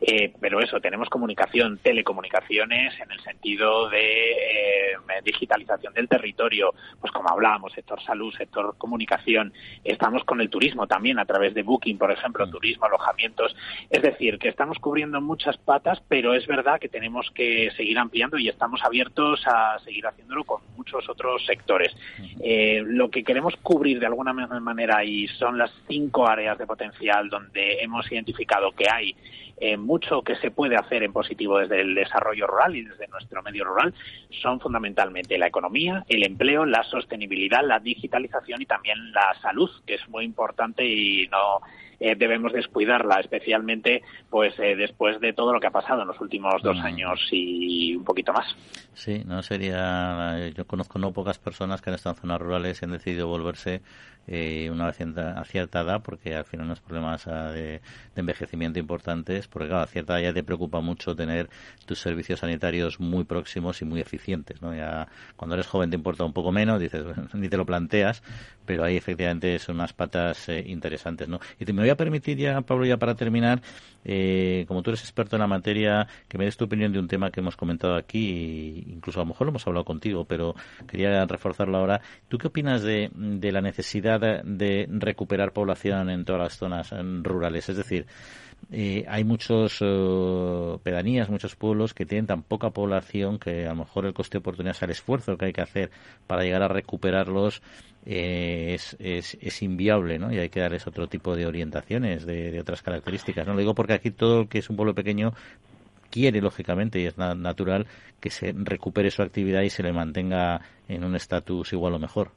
[0.00, 7.12] Eh, pero eso, tenemos comunicación, telecomunicaciones en el sentido de eh, digitalización del territorio, pues
[7.12, 9.52] como hablábamos, sector salud, sector comunicación.
[9.84, 12.50] Estamos con el turismo también a través de Booking, por ejemplo, mm.
[12.50, 13.54] turismo, alojamientos.
[13.90, 18.38] Es decir, que estamos cubriendo muchas patas, pero es verdad que tenemos que seguir ampliando
[18.38, 21.94] y estamos abiertos a seguir haciéndolo con muchos otros sectores.
[22.42, 27.28] Eh, lo que queremos cubrir de alguna manera y son las cinco áreas de potencial
[27.28, 29.14] donde hemos identificado que hay
[29.64, 33.42] eh, mucho que se puede hacer en positivo desde el desarrollo rural y desde nuestro
[33.42, 33.94] medio rural
[34.42, 39.94] son fundamentalmente la economía, el empleo, la sostenibilidad, la digitalización y también la salud, que
[39.94, 41.60] es muy importante y no
[42.02, 46.20] eh, debemos descuidarla, especialmente pues eh, después de todo lo que ha pasado en los
[46.20, 46.84] últimos dos mm.
[46.84, 48.56] años y un poquito más.
[48.92, 50.48] Sí, no sería.
[50.48, 53.82] Yo conozco no pocas personas que han estado en zonas rurales y han decidido volverse
[54.26, 57.80] eh, una vez a cierta edad, porque al final unos problemas ah, de,
[58.14, 61.50] envejecimiento importantes, porque claro, a cierta edad ya te preocupa mucho tener
[61.86, 64.74] tus servicios sanitarios muy próximos y muy eficientes, ¿no?
[64.74, 67.04] Ya cuando eres joven te importa un poco menos, dices,
[67.34, 68.22] ni te lo planteas,
[68.64, 71.40] pero ahí efectivamente son unas patas interesantes, ¿no?
[71.58, 73.60] Y te me voy a permitir ya, Pablo, ya para terminar,
[74.04, 77.08] eh, como tú eres experto en la materia, que me des tu opinión de un
[77.08, 80.54] tema que hemos comentado aquí, incluso a lo mejor lo hemos hablado contigo, pero
[80.86, 82.00] quería reforzarlo ahora.
[82.28, 87.68] ¿Tú qué opinas de, la necesidad de, recuperar población en todas las zonas rurales?
[87.68, 88.06] Es decir,
[88.70, 93.76] eh, hay muchos eh, pedanías, muchos pueblos que tienen tan poca población que a lo
[93.76, 95.90] mejor el coste de oportunidad, el esfuerzo que hay que hacer
[96.26, 97.62] para llegar a recuperarlos
[98.06, 98.96] eh, es,
[99.40, 100.32] es, inviable, ¿no?
[100.32, 103.46] Y hay que darles otro tipo de orientaciones, de, otras características.
[103.46, 105.34] No lo digo porque aquí todo el que es un pueblo pequeño
[106.10, 107.86] quiere, lógicamente, y es natural
[108.20, 112.30] que se recupere su actividad y se le mantenga en un estatus igual o mejor.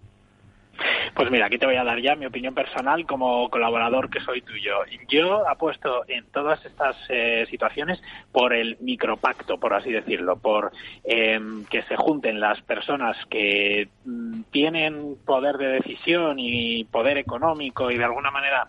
[1.16, 4.42] Pues mira, aquí te voy a dar ya mi opinión personal como colaborador que soy
[4.42, 4.80] tuyo.
[5.08, 8.04] Yo apuesto en todas estas eh, situaciones
[8.34, 10.74] por el micropacto, por así decirlo, por
[11.06, 17.90] em, que se junten las personas que mm, tienen poder de decisión y poder económico
[17.90, 18.68] y de alguna manera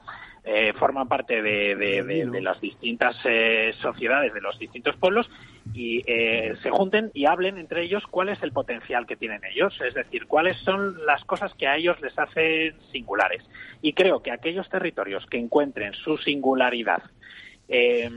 [0.49, 5.28] eh, forman parte de, las distintas eh, sociedades, de los distintos pueblos,
[5.74, 9.76] y eh, se junten y hablen entre ellos cuál es el potencial que tienen ellos,
[9.84, 13.42] es decir, cuáles son las cosas que a ellos les hacen singulares.
[13.82, 17.03] Y creo que aquellos territorios que encuentren su singularidad,
[17.68, 18.09] eh,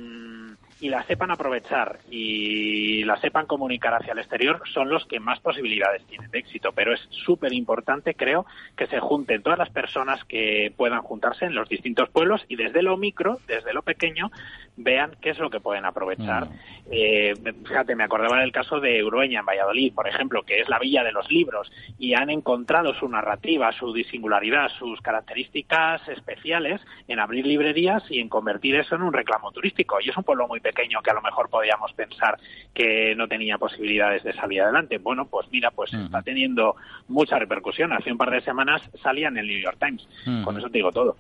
[0.81, 5.39] y la sepan aprovechar y la sepan comunicar hacia el exterior son los que más
[5.39, 6.71] posibilidades tienen de éxito.
[6.73, 8.45] Pero es súper importante, creo,
[8.77, 12.81] que se junten todas las personas que puedan juntarse en los distintos pueblos y desde
[12.81, 14.31] lo micro, desde lo pequeño,
[14.79, 16.45] vean qué es lo que pueden aprovechar.
[16.45, 16.53] Mm.
[16.91, 17.33] Eh,
[17.67, 21.03] fíjate, me acordaba del caso de Urueña, en Valladolid, por ejemplo, que es la villa
[21.03, 27.45] de los libros y han encontrado su narrativa, su singularidad, sus características especiales en abrir
[27.45, 29.97] librerías y en convertir eso en un reclamo turístico.
[30.01, 32.39] Y es un pueblo muy pequeño que a lo mejor podíamos pensar
[32.73, 34.97] que no tenía posibilidades de salir adelante.
[34.97, 36.75] Bueno, pues mira, pues está teniendo
[37.09, 37.91] mucha repercusión.
[37.91, 40.07] Hace un par de semanas salía en el New York Times.
[40.43, 41.17] Con eso te digo todo.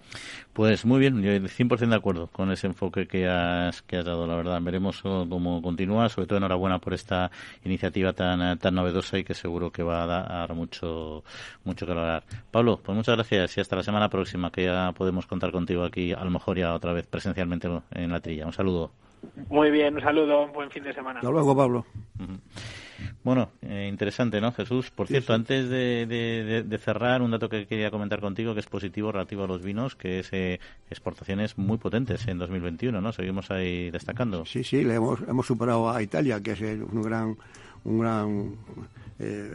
[0.53, 4.27] Pues muy bien, yo 100% de acuerdo con ese enfoque que has, que has dado,
[4.27, 4.61] la verdad.
[4.61, 6.09] Veremos cómo continúa.
[6.09, 7.31] Sobre todo enhorabuena por esta
[7.65, 11.23] iniciativa tan, tan novedosa y que seguro que va a dar mucho,
[11.63, 12.23] mucho que hablar.
[12.51, 16.13] Pablo, pues muchas gracias y hasta la semana próxima que ya podemos contar contigo aquí,
[16.13, 18.45] a lo mejor ya otra vez presencialmente en la trilla.
[18.45, 18.91] Un saludo.
[19.49, 21.19] Muy bien, un saludo, un buen fin de semana.
[21.19, 21.85] Hasta luego, Pablo.
[23.21, 24.91] Bueno, eh, interesante, ¿no, Jesús?
[24.91, 29.43] Por cierto, antes de, cerrar, un dato que quería comentar contigo que es positivo relativo
[29.43, 30.59] a los vinos, que es eh,
[30.89, 33.11] exportaciones muy potentes en 2021, ¿no?
[33.11, 34.45] Seguimos ahí destacando.
[34.45, 37.35] Sí, sí, le hemos, hemos superado a Italia, que es un gran,
[37.83, 38.55] un gran
[39.19, 39.51] eh,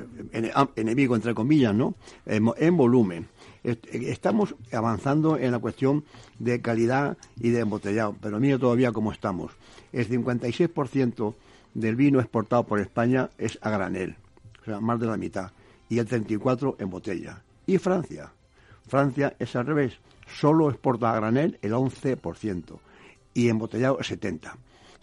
[0.76, 1.94] enemigo, entre comillas, ¿no?
[2.26, 3.28] En, volumen.
[3.62, 6.04] Estamos avanzando en la cuestión
[6.38, 9.52] de calidad y de embotellado, pero mira todavía cómo estamos.
[9.90, 11.34] El 56%
[11.75, 14.16] del vino exportado por España es a granel,
[14.62, 15.51] o sea, más de la mitad,
[15.89, 17.43] y el 34% en botella.
[17.66, 18.33] ¿Y Francia?
[18.87, 22.79] Francia es al revés, solo exporta a granel el 11%
[23.35, 24.53] y embotellado el 70%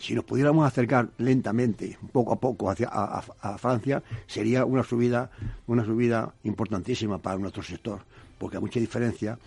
[0.02, 5.30] si nos pudiéramos acercar lentamente, poco a poco, hacia a, Francia, sería una subida,
[5.68, 8.02] una subida importantísima para nuestro sector,
[8.40, 9.38] porque hay mucha diferencia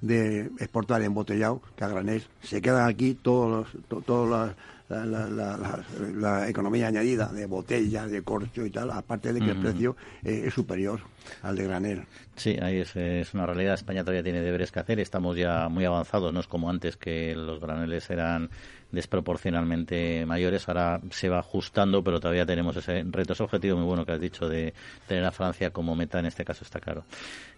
[0.00, 2.24] de exportar embotellado que a granel.
[2.42, 3.68] Se quedan aquí todos
[4.04, 4.56] todas
[4.90, 10.44] la, economía añadida de botella, de corcho y tal, aparte de que el precio eh,
[10.46, 11.00] es superior
[11.42, 12.04] al de granel.
[12.36, 13.74] Sí, ahí es, es, una realidad.
[13.74, 14.98] España todavía tiene deberes que hacer.
[15.00, 18.50] Estamos ya muy avanzados, no es como antes que los graneles eran
[18.92, 20.68] desproporcionalmente mayores.
[20.68, 24.20] Ahora se va ajustando, pero todavía tenemos ese reto, ese objetivo muy bueno que has
[24.20, 24.74] dicho de
[25.06, 26.18] tener a Francia como meta.
[26.18, 27.04] En este caso está claro.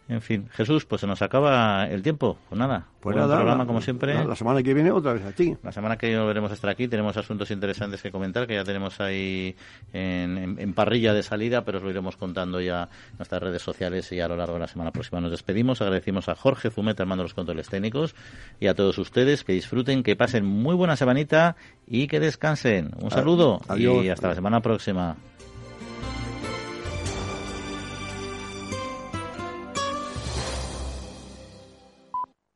[0.09, 2.37] En fin, Jesús, pues se nos acaba el tiempo.
[2.49, 4.25] Pues nada, pues nada, programa como siempre.
[4.25, 5.57] la semana que viene otra vez aquí.
[5.63, 6.89] La semana que viene veremos estar aquí.
[6.89, 9.55] Tenemos asuntos interesantes que comentar que ya tenemos ahí
[9.93, 14.21] en, parrilla de salida, pero os lo iremos contando ya en nuestras redes sociales y
[14.21, 15.21] a lo largo de la semana próxima.
[15.21, 15.81] Nos despedimos.
[15.81, 18.15] Agradecimos a Jorge Zumeta, armando los controles técnicos,
[18.61, 22.91] y a todos ustedes que disfruten, que pasen muy buena semanita y que descansen.
[23.01, 25.17] Un saludo y hasta la semana próxima.